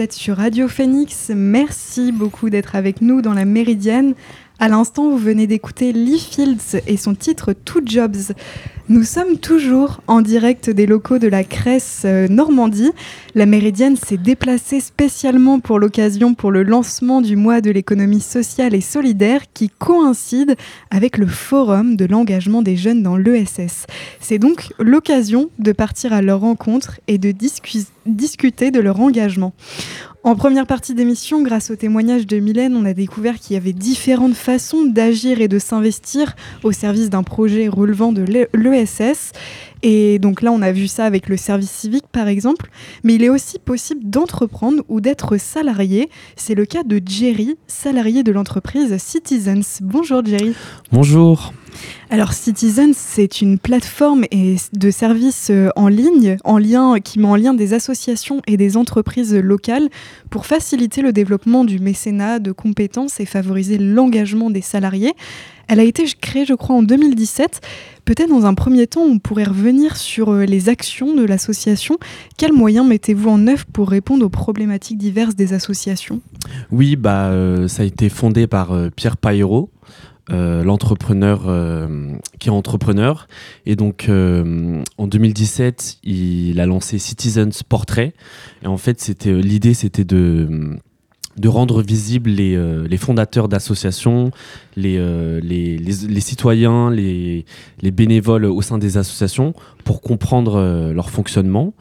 Vous 0.00 0.04
êtes 0.04 0.12
sur 0.14 0.38
Radio 0.38 0.66
Phoenix. 0.66 1.30
Merci 1.34 2.10
beaucoup 2.10 2.48
d'être 2.48 2.74
avec 2.74 3.02
nous 3.02 3.20
dans 3.20 3.34
la 3.34 3.44
Méridienne. 3.44 4.14
À 4.58 4.68
l'instant, 4.68 5.10
vous 5.10 5.18
venez 5.18 5.46
d'écouter 5.46 5.92
Lee 5.92 6.18
Fields 6.18 6.80
et 6.86 6.96
son 6.96 7.14
titre 7.14 7.52
Two 7.52 7.82
Jobs. 7.84 8.32
Nous 8.90 9.04
sommes 9.04 9.38
toujours 9.38 10.00
en 10.08 10.20
direct 10.20 10.68
des 10.68 10.84
locaux 10.84 11.18
de 11.18 11.28
la 11.28 11.44
Cresse 11.44 12.02
euh, 12.04 12.26
Normandie. 12.26 12.90
La 13.36 13.46
Méridienne 13.46 13.94
s'est 13.94 14.16
déplacée 14.16 14.80
spécialement 14.80 15.60
pour 15.60 15.78
l'occasion 15.78 16.34
pour 16.34 16.50
le 16.50 16.64
lancement 16.64 17.20
du 17.20 17.36
mois 17.36 17.60
de 17.60 17.70
l'économie 17.70 18.20
sociale 18.20 18.74
et 18.74 18.80
solidaire 18.80 19.42
qui 19.54 19.68
coïncide 19.68 20.56
avec 20.90 21.18
le 21.18 21.28
forum 21.28 21.94
de 21.94 22.04
l'engagement 22.04 22.62
des 22.62 22.74
jeunes 22.74 23.04
dans 23.04 23.16
l'ESS. 23.16 23.86
C'est 24.18 24.40
donc 24.40 24.72
l'occasion 24.80 25.50
de 25.60 25.70
partir 25.70 26.12
à 26.12 26.20
leur 26.20 26.40
rencontre 26.40 26.98
et 27.06 27.18
de 27.18 27.30
discuter 28.06 28.72
de 28.72 28.80
leur 28.80 28.98
engagement. 28.98 29.54
En 30.22 30.36
première 30.36 30.66
partie 30.66 30.92
d'émission, 30.92 31.42
grâce 31.42 31.70
au 31.70 31.76
témoignage 31.76 32.26
de 32.26 32.38
Mylène, 32.40 32.76
on 32.76 32.84
a 32.84 32.92
découvert 32.92 33.38
qu'il 33.38 33.54
y 33.54 33.56
avait 33.56 33.72
différentes 33.72 34.34
façons 34.34 34.84
d'agir 34.84 35.40
et 35.40 35.48
de 35.48 35.58
s'investir 35.58 36.36
au 36.62 36.72
service 36.72 37.08
d'un 37.08 37.22
projet 37.22 37.68
relevant 37.68 38.12
de 38.12 38.22
l'ESS. 38.52 38.79
Et 39.82 40.18
donc 40.18 40.42
là, 40.42 40.52
on 40.52 40.62
a 40.62 40.72
vu 40.72 40.86
ça 40.88 41.04
avec 41.04 41.28
le 41.28 41.36
service 41.36 41.70
civique, 41.70 42.04
par 42.12 42.28
exemple. 42.28 42.70
Mais 43.02 43.14
il 43.14 43.24
est 43.24 43.28
aussi 43.28 43.58
possible 43.58 44.02
d'entreprendre 44.04 44.82
ou 44.88 45.00
d'être 45.00 45.38
salarié. 45.38 46.10
C'est 46.36 46.54
le 46.54 46.66
cas 46.66 46.82
de 46.82 47.00
Jerry, 47.04 47.56
salarié 47.66 48.22
de 48.22 48.32
l'entreprise 48.32 48.96
Citizens. 48.98 49.80
Bonjour 49.80 50.24
Jerry. 50.24 50.54
Bonjour. 50.92 51.52
Alors 52.10 52.32
Citizens, 52.32 52.96
c'est 52.96 53.40
une 53.40 53.58
plateforme 53.58 54.24
de 54.72 54.90
services 54.90 55.48
euh, 55.50 55.68
en 55.76 55.86
ligne, 55.86 56.36
en 56.44 56.58
lien, 56.58 56.98
qui 56.98 57.20
met 57.20 57.28
en 57.28 57.36
lien 57.36 57.54
des 57.54 57.72
associations 57.72 58.42
et 58.48 58.56
des 58.56 58.76
entreprises 58.76 59.34
locales 59.34 59.88
pour 60.28 60.46
faciliter 60.46 61.02
le 61.02 61.12
développement 61.12 61.64
du 61.64 61.78
mécénat 61.78 62.40
de 62.40 62.50
compétences 62.50 63.20
et 63.20 63.26
favoriser 63.26 63.78
l'engagement 63.78 64.50
des 64.50 64.62
salariés. 64.62 65.14
Elle 65.70 65.80
a 65.80 65.84
été 65.84 66.04
créée, 66.20 66.44
je 66.44 66.54
crois, 66.54 66.76
en 66.76 66.82
2017. 66.82 67.60
Peut-être 68.04 68.28
dans 68.28 68.44
un 68.44 68.54
premier 68.54 68.86
temps, 68.86 69.02
on 69.02 69.18
pourrait 69.20 69.44
revenir 69.44 69.96
sur 69.96 70.32
euh, 70.32 70.44
les 70.44 70.68
actions 70.68 71.14
de 71.14 71.24
l'association. 71.24 71.98
Quels 72.36 72.52
moyens 72.52 72.86
mettez-vous 72.86 73.30
en 73.30 73.46
œuvre 73.46 73.64
pour 73.72 73.88
répondre 73.88 74.26
aux 74.26 74.30
problématiques 74.30 74.98
diverses 74.98 75.36
des 75.36 75.52
associations? 75.52 76.20
Oui, 76.72 76.96
bah, 76.96 77.26
euh, 77.26 77.68
ça 77.68 77.82
a 77.82 77.86
été 77.86 78.08
fondé 78.08 78.48
par 78.48 78.76
Pierre 78.96 79.16
Paillero, 79.16 79.70
euh, 80.32 80.62
l'entrepreneur 80.62 81.42
euh, 81.46 82.14
qui 82.38 82.48
est 82.48 82.52
entrepreneur. 82.52 83.26
Et 83.66 83.74
donc 83.74 84.08
euh, 84.08 84.80
en 84.96 85.08
2017, 85.08 85.98
il 86.04 86.60
a 86.60 86.66
lancé 86.66 86.98
Citizens 86.98 87.62
Portrait. 87.68 88.14
Et 88.62 88.68
en 88.68 88.76
fait, 88.76 89.00
c'était 89.00 89.32
l'idée, 89.32 89.74
c'était 89.74 90.04
de 90.04 90.78
de 91.36 91.48
rendre 91.48 91.82
visibles 91.82 92.30
les, 92.30 92.56
les 92.88 92.96
fondateurs 92.96 93.48
d'associations, 93.48 94.30
les, 94.76 95.40
les, 95.40 96.20
citoyens, 96.20 96.90
les, 96.90 97.44
les 97.80 97.90
bénévoles 97.90 98.44
au 98.44 98.62
sein 98.62 98.78
des 98.78 98.96
associations 98.96 99.54
pour 99.84 100.00
comprendre 100.00 100.92
leur 100.92 101.10
fonctionnement. 101.10 101.72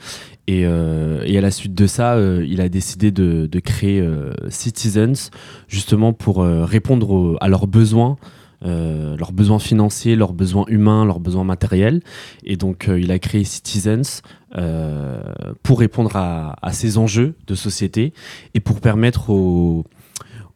Et, 0.47 0.65
à 0.65 1.41
la 1.41 1.51
suite 1.51 1.73
de 1.73 1.87
ça, 1.87 2.17
il 2.19 2.61
a 2.61 2.69
décidé 2.69 3.11
de 3.11 3.59
créer 3.59 4.07
Citizens 4.49 5.31
justement 5.67 6.13
pour 6.13 6.43
répondre 6.43 7.37
à 7.41 7.49
leurs 7.49 7.67
besoins 7.67 8.17
euh, 8.65 9.15
leurs 9.17 9.31
besoins 9.31 9.59
financiers, 9.59 10.15
leurs 10.15 10.33
besoins 10.33 10.65
humains, 10.67 11.05
leurs 11.05 11.19
besoins 11.19 11.43
matériels. 11.43 12.01
Et 12.43 12.57
donc, 12.57 12.89
euh, 12.89 12.99
il 12.99 13.11
a 13.11 13.19
créé 13.19 13.43
Citizens 13.43 14.21
euh, 14.57 15.21
pour 15.63 15.79
répondre 15.79 16.15
à, 16.15 16.55
ces 16.71 16.97
enjeux 16.97 17.35
de 17.47 17.55
société 17.55 18.13
et 18.53 18.59
pour 18.59 18.81
permettre 18.81 19.29
aux, 19.29 19.85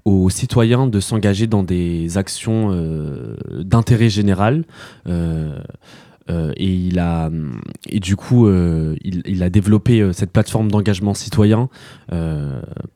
aux 0.06 0.30
citoyens 0.30 0.88
de 0.88 1.00
s'engager 1.00 1.48
dans 1.48 1.64
des 1.64 2.18
actions 2.18 2.72
d'intérêt 3.52 4.10
général. 4.10 4.66
Euh, 6.30 6.54
et 6.56 6.74
il 6.74 7.00
a 7.00 7.30
et 7.90 8.00
du 8.00 8.16
coup 8.16 8.48
euh, 8.48 8.96
il, 9.04 9.44
a 9.44 9.50
développé 9.50 10.00
euh, 10.00 10.14
cette 10.14 10.32
plateforme 10.32 10.72
d'engagement 10.72 11.14
citoyen 11.14 11.68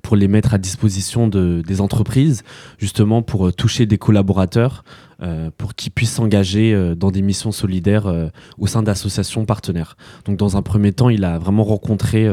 pour 0.01 0.15
les 0.15 0.27
mettre 0.27 0.53
à 0.53 0.57
disposition 0.57 1.27
de, 1.27 1.61
des 1.65 1.81
entreprises 1.81 2.43
justement 2.77 3.21
pour 3.23 3.51
toucher 3.51 3.85
des 3.85 3.97
collaborateurs 3.97 4.83
pour 5.57 5.73
qu'ils 5.73 5.91
puissent 5.91 6.13
s'engager 6.13 6.93
dans 6.95 7.09
des 7.09 7.23
missions 7.23 7.51
solidaires 7.51 8.05
au 8.59 8.67
sein 8.67 8.83
d'associations 8.83 9.45
partenaires. 9.45 9.97
Donc 10.25 10.37
dans 10.37 10.55
un 10.55 10.61
premier 10.61 10.93
temps, 10.93 11.09
il 11.09 11.23
a 11.23 11.39
vraiment 11.39 11.63
rencontré 11.63 12.29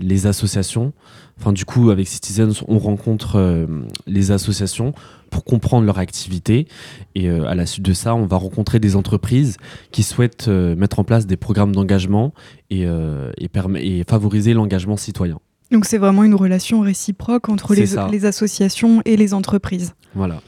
les 0.00 0.26
associations. 0.26 0.94
Enfin, 1.38 1.52
du 1.52 1.64
coup, 1.64 1.90
avec 1.90 2.08
Citizens, 2.08 2.64
on 2.66 2.78
rencontre 2.78 3.66
les 4.06 4.30
associations 4.32 4.92
pour 5.28 5.44
comprendre 5.44 5.86
leur 5.86 5.98
activité. 5.98 6.66
Et 7.14 7.28
euh, 7.28 7.46
à 7.46 7.54
la 7.54 7.66
suite 7.66 7.84
de 7.84 7.92
ça, 7.92 8.14
on 8.14 8.26
va 8.26 8.36
rencontrer 8.36 8.80
des 8.80 8.96
entreprises 8.96 9.56
qui 9.92 10.02
souhaitent 10.02 10.48
euh, 10.48 10.74
mettre 10.76 10.98
en 10.98 11.04
place 11.04 11.26
des 11.26 11.36
programmes 11.36 11.74
d'engagement 11.74 12.32
et, 12.70 12.86
euh, 12.86 13.30
et, 13.38 14.04
favoriser 14.08 14.54
l'engagement 14.54 14.96
citoyen. 14.96 15.38
Donc 15.70 15.84
c'est 15.84 15.98
vraiment 15.98 16.24
une 16.24 16.34
relation 16.34 16.80
réciproque 16.80 17.50
entre 17.50 17.74
les, 17.74 17.86
les, 18.10 18.24
associations 18.24 19.02
et 19.04 19.16
les 19.16 19.34
entreprises. 19.34 19.94
Voilà. 20.14 20.40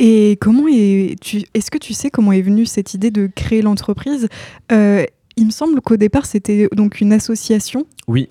Et 0.00 0.36
comment 0.40 0.66
est, 0.68 1.16
est-ce 1.54 1.70
que 1.70 1.78
tu 1.78 1.92
sais 1.92 2.10
comment 2.10 2.32
est 2.32 2.42
venue 2.42 2.66
cette 2.66 2.92
idée 2.92 3.12
de 3.12 3.28
créer 3.32 3.62
l'entreprise? 3.62 4.28
Il 4.70 5.46
me 5.46 5.52
semble 5.52 5.80
qu'au 5.80 5.96
départ 5.96 6.26
c'était 6.26 6.68
donc 6.74 7.00
une 7.00 7.12
association. 7.12 7.86
Oui, 8.08 8.28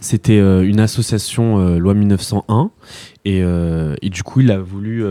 c'était 0.00 0.38
euh, 0.38 0.62
une 0.62 0.80
association 0.80 1.58
euh, 1.58 1.78
loi 1.78 1.94
1901 1.94 2.70
euh, 3.26 3.96
et, 4.00 4.10
du 4.10 4.22
coup 4.22 4.40
il 4.40 4.50
a 4.50 4.58
voulu, 4.58 5.04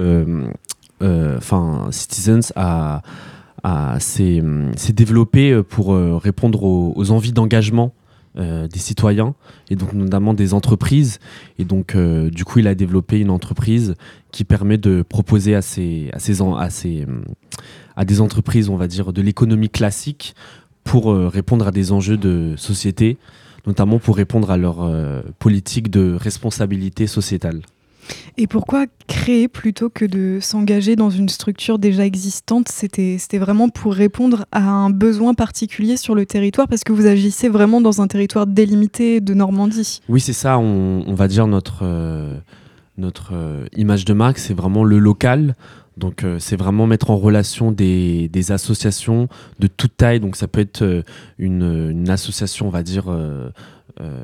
enfin 1.02 1.88
Citizens 1.92 2.52
a, 2.56 3.02
s'est 4.00 4.42
développé 4.94 5.62
pour 5.64 5.96
répondre 5.96 6.64
aux, 6.64 7.12
envies 7.12 7.34
d'engagement 7.34 7.94
des 8.36 8.80
citoyens 8.80 9.34
et 9.70 9.76
donc 9.76 9.94
notamment 9.94 10.34
des 10.34 10.54
entreprises. 10.54 11.20
Et 11.58 11.66
donc, 11.66 11.98
du 11.98 12.46
coup, 12.46 12.60
il 12.60 12.68
a 12.68 12.76
développé 12.76 13.20
une 13.20 13.32
entreprise 13.32 13.96
qui 14.32 14.44
permet 14.44 14.78
de 14.78 15.02
proposer 15.02 15.56
à, 15.56 15.64
ces, 15.64 16.10
à, 16.14 16.20
ces, 16.20 16.40
à, 16.42 16.70
ces, 16.70 17.08
à 17.96 18.06
des 18.06 18.22
entreprises, 18.22 18.70
on 18.70 18.76
va 18.76 18.88
dire, 18.88 19.12
de 19.12 19.22
l'économie 19.22 19.70
classique 19.70 20.36
pour 20.84 21.14
répondre 21.14 21.68
à 21.68 21.72
des 21.72 21.92
enjeux 21.92 22.18
de 22.18 22.56
société 22.58 23.18
notamment 23.68 24.00
pour 24.00 24.16
répondre 24.16 24.50
à 24.50 24.58
leur 24.58 24.82
euh, 24.82 25.22
politique 25.38 25.92
de 25.92 26.14
responsabilité 26.14 27.06
sociétale. 27.06 27.62
Et 28.38 28.48
pourquoi 28.48 28.86
créer 29.08 29.48
plutôt 29.48 29.90
que 29.90 30.06
de 30.06 30.40
s'engager 30.42 30.96
dans 30.96 31.10
une 31.10 31.28
structure 31.28 31.78
déjà 31.78 32.06
existante 32.06 32.70
C'était 32.70 33.38
vraiment 33.38 33.68
pour 33.68 33.94
répondre 33.94 34.46
à 34.52 34.64
un 34.64 34.90
besoin 34.90 35.34
particulier 35.34 35.98
sur 35.98 36.16
le 36.16 36.26
territoire 36.26 36.68
parce 36.68 36.86
que 36.86 36.94
vous 36.94 37.06
agissez 37.06 37.50
vraiment 37.50 37.82
dans 37.82 38.02
un 38.02 38.08
territoire 38.08 38.48
délimité 38.48 39.20
de 39.20 39.34
Normandie? 39.34 40.02
Oui, 40.08 40.22
c'est 40.22 40.34
ça. 40.34 40.58
On, 40.58 41.14
va 41.16 41.28
dire 41.28 41.48
notre, 41.48 41.80
euh, 41.82 42.38
notre 42.98 43.32
euh, 43.34 43.66
image 43.76 44.06
de 44.06 44.14
marque, 44.14 44.38
c'est 44.38 44.54
vraiment 44.54 44.84
le 44.84 45.00
local. 45.00 45.56
Donc 45.98 46.24
euh, 46.24 46.38
c'est 46.40 46.56
vraiment 46.56 46.86
mettre 46.86 47.10
en 47.10 47.18
relation 47.18 47.72
des, 47.72 48.30
associations 48.50 49.28
de 49.60 49.68
toute 49.68 49.98
taille. 49.98 50.20
Donc 50.20 50.36
ça 50.36 50.48
peut 50.48 50.62
être 50.62 50.84
euh, 50.84 51.02
une, 51.40 52.10
association, 52.10 52.68
on 52.68 52.70
va 52.70 52.84
dire, 52.84 53.06
euh, 53.10 53.50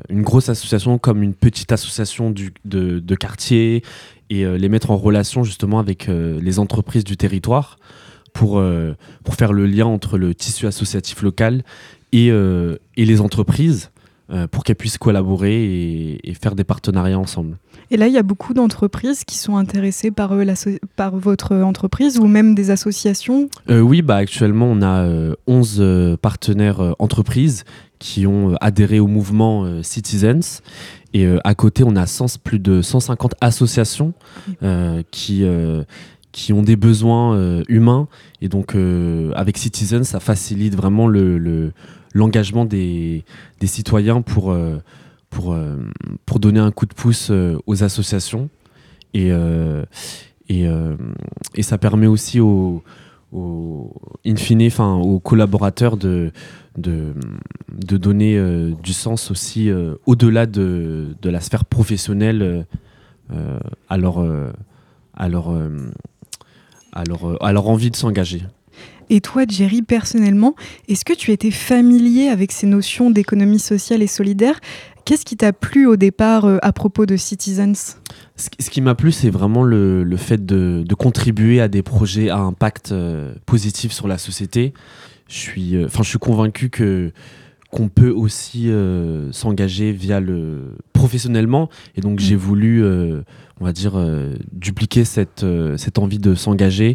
une 0.08 0.22
grosse 0.22 0.48
association 0.48 0.98
comme 0.98 1.22
une 1.22 1.34
petite 1.34 1.72
association 1.72 2.32
de, 2.32 3.14
quartier 3.16 3.82
et 4.30 4.44
les 4.44 4.68
mettre 4.68 4.90
en 4.90 4.96
relation 4.96 5.42
justement 5.42 5.80
avec 5.80 6.08
les 6.08 6.58
entreprises 6.60 7.04
du 7.04 7.16
territoire 7.16 7.78
pour, 8.32 8.62
pour 9.24 9.34
faire 9.34 9.52
le 9.52 9.66
lien 9.66 9.86
entre 9.86 10.16
le 10.16 10.32
tissu 10.34 10.66
associatif 10.66 11.22
local 11.22 11.64
et, 12.12 12.28
et 12.28 13.04
les 13.04 13.20
entreprises 13.20 13.90
pour 14.50 14.64
qu'elles 14.64 14.76
puissent 14.76 14.98
collaborer 14.98 16.18
et 16.22 16.34
faire 16.34 16.54
des 16.54 16.64
partenariats 16.64 17.18
ensemble. 17.18 17.58
Et 17.90 17.96
là, 17.96 18.08
il 18.08 18.12
y 18.12 18.18
a 18.18 18.22
beaucoup 18.22 18.54
d'entreprises 18.54 19.24
qui 19.24 19.36
sont 19.36 19.56
intéressées 19.56 20.10
par, 20.10 20.32
par 20.96 21.16
votre 21.16 21.54
entreprise 21.56 22.18
ou 22.18 22.26
même 22.26 22.54
des 22.54 22.70
associations 22.70 23.48
euh, 23.70 23.80
Oui, 23.80 24.02
bah, 24.02 24.16
actuellement, 24.16 24.66
on 24.66 24.82
a 24.82 25.06
11 25.46 25.80
euh, 25.80 25.84
euh, 25.84 26.16
partenaires 26.16 26.94
entreprises 26.98 27.64
qui 27.98 28.26
ont 28.26 28.54
adhéré 28.60 29.00
au 29.00 29.06
mouvement 29.06 29.82
Citizens. 29.82 30.60
Et 31.14 31.26
à 31.44 31.54
côté, 31.54 31.84
on 31.86 31.96
a 31.96 32.04
plus 32.42 32.58
de 32.58 32.82
150 32.82 33.34
associations 33.40 34.12
qui, 35.10 35.44
qui 36.32 36.52
ont 36.52 36.62
des 36.62 36.76
besoins 36.76 37.62
humains. 37.68 38.08
Et 38.42 38.48
donc, 38.48 38.76
avec 39.34 39.56
Citizens, 39.56 40.04
ça 40.04 40.20
facilite 40.20 40.74
vraiment 40.74 41.06
le, 41.06 41.72
des, 42.64 43.24
des, 43.60 43.66
citoyens 43.66 44.22
pour 44.22 44.54
pour, 45.34 45.52
euh, 45.52 45.76
pour 46.24 46.38
donner 46.38 46.60
un 46.60 46.70
coup 46.70 46.86
de 46.86 46.94
pouce 46.94 47.28
euh, 47.30 47.58
aux 47.66 47.82
associations. 47.82 48.48
Et, 49.12 49.30
euh, 49.32 49.84
ça 51.60 51.78
permet 51.78 52.06
aussi 52.06 52.40
aux, 52.40 52.82
in 53.32 54.34
aux 55.00 55.20
collaborateurs 55.20 55.96
de, 55.96 56.32
donner 57.78 58.72
du 58.82 58.92
sens 58.92 59.30
aussi 59.30 59.70
au-delà 60.06 60.46
de, 60.46 61.14
la 61.22 61.40
sphère 61.40 61.64
professionnelle 61.64 62.66
à 63.88 63.96
leur 63.96 64.18
envie 67.68 67.90
de 67.90 67.96
s'engager. 67.96 68.42
Et 69.10 69.20
toi, 69.20 69.44
Jerry, 69.48 69.82
personnellement, 69.82 70.54
est-ce 70.88 71.04
que 71.04 71.12
tu 71.12 71.30
étais 71.30 71.50
familier 71.50 72.28
avec 72.28 72.52
ces 72.52 72.66
notions 72.66 73.10
d'économie 73.10 73.58
sociale 73.58 74.02
et 74.02 74.06
solidaire? 74.06 74.60
Qu'est-ce 75.04 75.24
qui 75.24 75.36
t'a 75.36 75.52
plu 75.52 75.86
au 75.86 75.96
départ 75.96 76.46
à 76.62 76.72
propos 76.72 77.04
de 77.04 77.16
Citizens? 77.16 77.98
Ce 78.36 78.70
qui 78.70 78.80
m'a 78.80 78.94
plu, 78.94 79.12
c'est 79.12 79.30
vraiment 79.30 79.62
le, 79.62 80.16
fait 80.16 80.44
de, 80.44 80.84
contribuer 80.98 81.60
à 81.60 81.68
des 81.68 81.82
projets 81.82 82.30
à 82.30 82.38
impact 82.38 82.92
euh, 82.92 83.34
positif 83.46 83.92
sur 83.92 84.08
la 84.08 84.18
société. 84.18 84.72
Je 85.28 85.36
suis, 85.36 85.76
euh, 85.76 85.86
enfin, 85.86 86.02
je 86.02 86.08
suis 86.08 86.18
convaincu 86.18 86.70
que 86.70 87.12
qu'on 87.70 87.88
peut 87.88 88.10
aussi 88.10 88.70
euh, 88.70 89.32
s'engager 89.32 89.90
via 89.90 90.20
le 90.20 90.76
professionnellement 90.92 91.68
et 91.96 92.02
donc 92.02 92.20
j'ai 92.20 92.36
mm. 92.36 92.38
voulu 92.38 92.84
on 93.60 93.64
va 93.64 93.72
dire 93.72 93.94
dupliquer 94.52 95.04
cette, 95.04 95.44
cette 95.76 95.98
envie 95.98 96.20
de 96.20 96.36
s'engager 96.36 96.94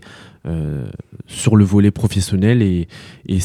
sur 1.27 1.55
le 1.55 1.63
volet 1.65 1.91
professionnel 1.91 2.61
et, 2.61 2.87
et 3.27 3.39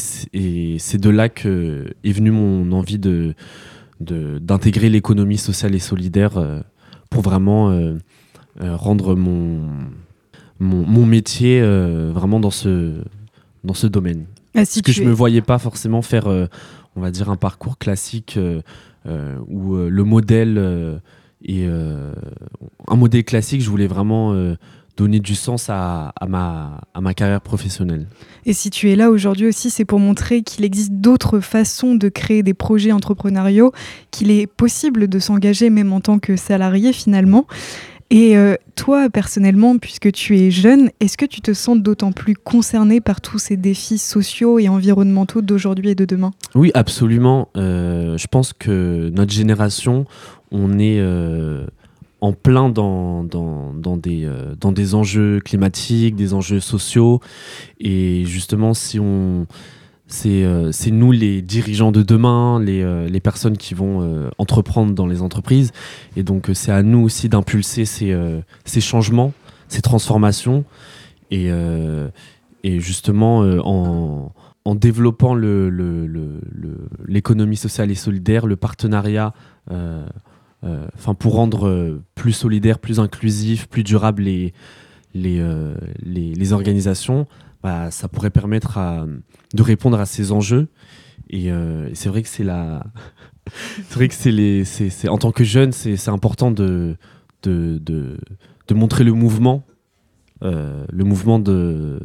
c'est 0.79 0.97
de 0.97 1.09
là 1.09 1.29
que 1.29 1.93
est 2.03 2.11
venue 2.11 2.31
mon 2.31 2.71
envie 2.71 2.99
de 2.99 3.35
d'intégrer 3.99 4.89
l'économie 4.89 5.37
sociale 5.37 5.73
et 5.73 5.79
solidaire 5.79 6.63
pour 7.15 7.21
vraiment 7.21 7.69
euh, 7.69 7.93
euh, 8.61 8.75
rendre 8.75 9.15
mon, 9.15 9.69
mon, 10.59 11.05
métier 11.05 11.61
euh, 11.61 12.11
vraiment 12.13 12.41
dans 12.41 12.51
ce, 12.51 13.01
dans 13.63 13.73
ce 13.73 13.87
domaine. 13.87 14.25
Ah, 14.53 14.59
Parce 14.59 14.81
que 14.81 14.91
je 14.91 15.01
ne 15.01 15.07
me 15.07 15.13
voyais 15.13 15.41
pas 15.41 15.57
forcément 15.57 16.01
faire, 16.01 16.27
on 16.27 17.01
va 17.01 17.11
dire, 17.11 17.29
un 17.29 17.37
parcours 17.37 17.77
classique 17.77 18.37
où 19.05 19.75
le 19.75 20.03
modèle 20.03 21.01
est 21.45 21.65
un 21.65 22.95
modèle 22.95 23.23
classique. 23.23 23.61
Je 23.61 23.69
voulais 23.69 23.87
vraiment 23.87 24.33
donner 24.97 25.19
du 25.19 25.35
sens 25.35 25.69
à, 25.69 26.13
ma, 26.27 26.81
à 26.93 27.01
ma 27.01 27.13
carrière 27.13 27.41
professionnelle. 27.41 28.07
Et 28.45 28.53
si 28.53 28.69
tu 28.69 28.89
es 28.89 28.95
là 28.95 29.11
aujourd'hui 29.11 29.47
aussi, 29.47 29.69
c'est 29.69 29.85
pour 29.85 29.99
montrer 29.99 30.41
qu'il 30.41 30.63
existe 30.63 30.93
d'autres 30.93 31.39
façons 31.39 31.95
de 31.95 32.09
créer 32.09 32.43
des 32.43 32.53
projets 32.53 32.91
entrepreneuriaux, 32.91 33.73
qu'il 34.11 34.31
est 34.31 34.47
possible 34.47 35.07
de 35.07 35.19
s'engager 35.19 35.69
même 35.69 35.91
en 35.91 35.99
tant 35.99 36.19
que 36.19 36.35
salarié 36.35 36.93
finalement. 36.93 37.45
Et 38.11 38.37
euh, 38.37 38.55
toi, 38.75 39.09
personnellement, 39.09 39.79
puisque 39.79 40.11
tu 40.11 40.37
es 40.37 40.51
jeune, 40.51 40.91
est-ce 40.99 41.17
que 41.17 41.25
tu 41.25 41.41
te 41.41 41.53
sens 41.53 41.79
d'autant 41.79 42.11
plus 42.11 42.35
concerné 42.35 43.01
par 43.01 43.19
tous 43.19 43.39
ces 43.39 43.57
défis 43.57 43.97
sociaux 43.97 44.59
et 44.59 44.69
environnementaux 44.69 45.41
d'aujourd'hui 45.41 45.89
et 45.89 45.95
de 45.95 46.05
demain? 46.05 46.31
Oui, 46.53 46.69
absolument. 46.75 47.49
Euh, 47.57 48.15
je 48.15 48.27
pense 48.27 48.53
que 48.53 49.09
notre 49.09 49.33
génération, 49.33 50.05
on 50.51 50.77
est... 50.77 50.99
Euh, 50.99 51.65
en 52.21 52.33
plein 52.33 52.69
dans, 52.69 53.23
dans, 53.23 53.97
des, 53.97 54.25
euh, 54.25 54.55
dans 54.59 54.71
des 54.71 54.95
enjeux 54.95 55.39
climatiques, 55.39 56.15
des 56.15 56.33
enjeux 56.33 56.59
sociaux. 56.59 57.19
Et 57.79 58.23
justement, 58.25 58.73
si 58.73 58.99
on, 58.99 59.47
c'est 60.07 60.43
euh, 60.43 60.71
nous 60.91 61.11
les 61.11 61.41
dirigeants 61.41 61.91
de 61.91 62.01
demain, 62.03 62.59
les, 62.59 62.81
euh, 62.81 63.07
les 63.07 63.19
personnes 63.19 63.57
qui 63.57 63.73
vont 63.73 64.29
entreprendre 64.37 64.93
dans 64.93 65.07
les 65.07 65.21
entreprises. 65.21 65.71
Et 66.15 66.23
donc, 66.23 66.49
c'est 66.53 66.71
à 66.71 66.83
nous 66.83 66.99
aussi 66.99 67.29
d'impulser 67.29 67.85
ces, 67.85 68.15
ces, 68.63 68.81
changements, 68.81 69.33
ces 69.67 69.81
transformations. 69.81 70.63
Et, 71.31 71.49
et 72.63 72.79
justement, 72.79 73.39
en, 73.39 74.31
en, 74.63 74.75
développant 74.75 75.35
l'économie 75.35 75.69
le, 77.07 77.51
le, 77.51 77.55
sociale 77.55 77.91
et 77.91 77.95
solidaire, 77.95 78.45
le 78.45 78.55
partenariat 78.55 79.33
euh, 79.71 80.05
enfin 80.95 81.13
pour 81.13 81.35
rendre 81.35 81.67
euh, 81.67 82.01
plus 82.15 82.33
solidaire, 82.33 82.79
plus 82.79 82.99
inclusif, 82.99 83.67
plus 83.67 83.83
durable 83.83 84.25
euh, 84.27 85.75
les, 86.03 86.53
organisations, 86.53 87.27
bah, 87.63 87.91
ça 87.91 88.07
pourrait 88.07 88.29
permettre 88.29 88.79
de 89.53 89.61
répondre 89.61 89.99
à 89.99 90.05
ces 90.05 90.31
enjeux. 90.31 90.67
Et, 91.29 91.49
c'est 91.93 92.09
vrai 92.09 92.21
que 92.21 92.27
c'est 92.27 92.43
la, 92.43 92.85
c'est 93.87 93.95
vrai 93.95 94.07
que 94.07 94.13
c'est 94.13 94.31
les, 94.31 94.63
en 95.07 95.17
tant 95.17 95.31
que 95.31 95.43
jeune, 95.43 95.71
c'est, 95.71 96.09
important 96.09 96.51
de, 96.51 96.97
montrer 98.71 99.03
le 99.03 99.13
mouvement, 99.13 99.63
le 100.41 101.03
mouvement 101.03 101.39
de, 101.39 101.99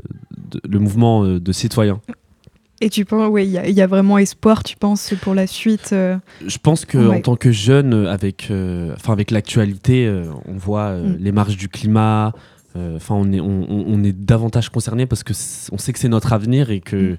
le 0.68 0.78
mouvement 0.78 1.24
de 1.24 1.52
citoyens. 1.52 2.00
Et 2.82 2.88
tu 2.88 3.04
penses, 3.04 3.28
oui, 3.30 3.44
il 3.44 3.74
y, 3.74 3.82
a 3.82 3.86
vraiment 3.86 4.16
espoir, 4.16 4.62
tu 4.64 4.74
penses, 4.74 5.12
pour 5.20 5.34
la 5.34 5.46
suite 5.46 5.90
euh 5.92 6.16
Je 6.46 6.56
pense 6.56 6.86
qu'en 6.86 7.16
en 7.16 7.20
tant 7.20 7.36
que 7.36 7.52
jeune, 7.52 8.06
avec, 8.06 8.48
euh, 8.50 8.94
avec 9.06 9.30
l'actualité, 9.30 10.06
euh, 10.06 10.24
on 10.46 10.56
voit 10.56 10.96
mm. 10.96 11.16
les 11.20 11.32
marges 11.32 11.56
du 11.58 11.68
climat. 11.68 12.32
Enfin, 12.74 13.16
on 13.16 13.32
est, 13.32 13.40
on, 13.40 14.04
est 14.04 14.12
davantage 14.12 14.70
concerné 14.70 15.04
parce 15.04 15.24
que 15.24 15.32
on 15.72 15.78
sait 15.78 15.92
que 15.92 15.98
c'est 15.98 16.08
notre 16.08 16.32
avenir 16.32 16.70
et 16.70 16.80
que, 16.80 17.18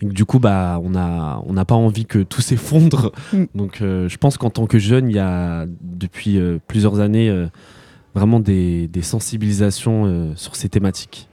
mm. 0.00 0.12
du 0.12 0.24
coup, 0.24 0.38
bah, 0.38 0.78
on 0.84 0.90
n'a 0.90 1.40
on 1.46 1.54
n'a 1.54 1.64
pas 1.64 1.74
envie 1.74 2.04
que 2.04 2.20
tout 2.20 2.42
s'effondre. 2.42 3.10
Mm. 3.32 3.44
Donc, 3.56 3.78
je 3.80 4.16
pense 4.18 4.36
qu'en 4.36 4.50
tant 4.50 4.66
que 4.66 4.78
jeune, 4.78 5.10
il 5.10 5.16
y 5.16 5.20
a 5.20 5.66
depuis 5.80 6.38
plusieurs 6.68 7.00
années 7.00 7.34
vraiment 8.14 8.38
des, 8.38 8.86
des 8.86 9.02
sensibilisations 9.02 10.34
sur 10.36 10.54
ces 10.54 10.68
thématiques. 10.68 11.28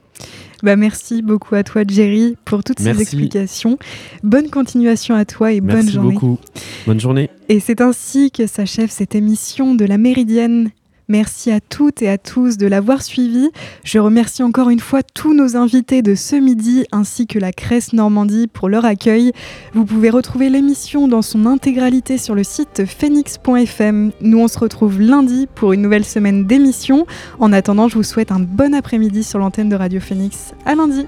Bah, 0.62 0.76
merci 0.76 1.22
beaucoup 1.22 1.54
à 1.54 1.64
toi, 1.64 1.82
Jerry, 1.86 2.36
pour 2.44 2.62
toutes 2.62 2.78
ces 2.78 3.00
explications. 3.00 3.78
Bonne 4.22 4.48
continuation 4.48 5.14
à 5.14 5.24
toi 5.24 5.52
et 5.52 5.60
bonne 5.60 5.88
journée. 5.88 6.10
Merci 6.10 6.14
beaucoup. 6.14 6.38
Bonne 6.86 7.00
journée. 7.00 7.30
Et 7.48 7.58
c'est 7.58 7.80
ainsi 7.80 8.30
que 8.30 8.46
s'achève 8.46 8.90
cette 8.90 9.14
émission 9.14 9.74
de 9.74 9.84
la 9.84 9.98
Méridienne. 9.98 10.70
Merci 11.12 11.50
à 11.50 11.60
toutes 11.60 12.00
et 12.00 12.08
à 12.08 12.16
tous 12.16 12.56
de 12.56 12.66
l'avoir 12.66 13.02
suivi. 13.02 13.50
Je 13.84 13.98
remercie 13.98 14.42
encore 14.42 14.70
une 14.70 14.80
fois 14.80 15.02
tous 15.02 15.34
nos 15.34 15.58
invités 15.58 16.00
de 16.00 16.14
ce 16.14 16.36
midi 16.36 16.86
ainsi 16.90 17.26
que 17.26 17.38
la 17.38 17.52
Cresse 17.52 17.92
Normandie 17.92 18.46
pour 18.46 18.70
leur 18.70 18.86
accueil. 18.86 19.32
Vous 19.74 19.84
pouvez 19.84 20.08
retrouver 20.08 20.48
l'émission 20.48 21.08
dans 21.08 21.20
son 21.20 21.44
intégralité 21.44 22.16
sur 22.16 22.34
le 22.34 22.44
site 22.44 22.86
phoenix.fm. 22.86 24.12
Nous 24.22 24.38
on 24.38 24.48
se 24.48 24.58
retrouve 24.58 25.02
lundi 25.02 25.48
pour 25.54 25.74
une 25.74 25.82
nouvelle 25.82 26.06
semaine 26.06 26.46
d'émission. 26.46 27.06
En 27.38 27.52
attendant, 27.52 27.88
je 27.88 27.96
vous 27.96 28.04
souhaite 28.04 28.32
un 28.32 28.40
bon 28.40 28.72
après-midi 28.72 29.22
sur 29.22 29.38
l'antenne 29.38 29.68
de 29.68 29.76
Radio 29.76 30.00
Phoenix. 30.00 30.54
À 30.64 30.74
lundi. 30.74 31.06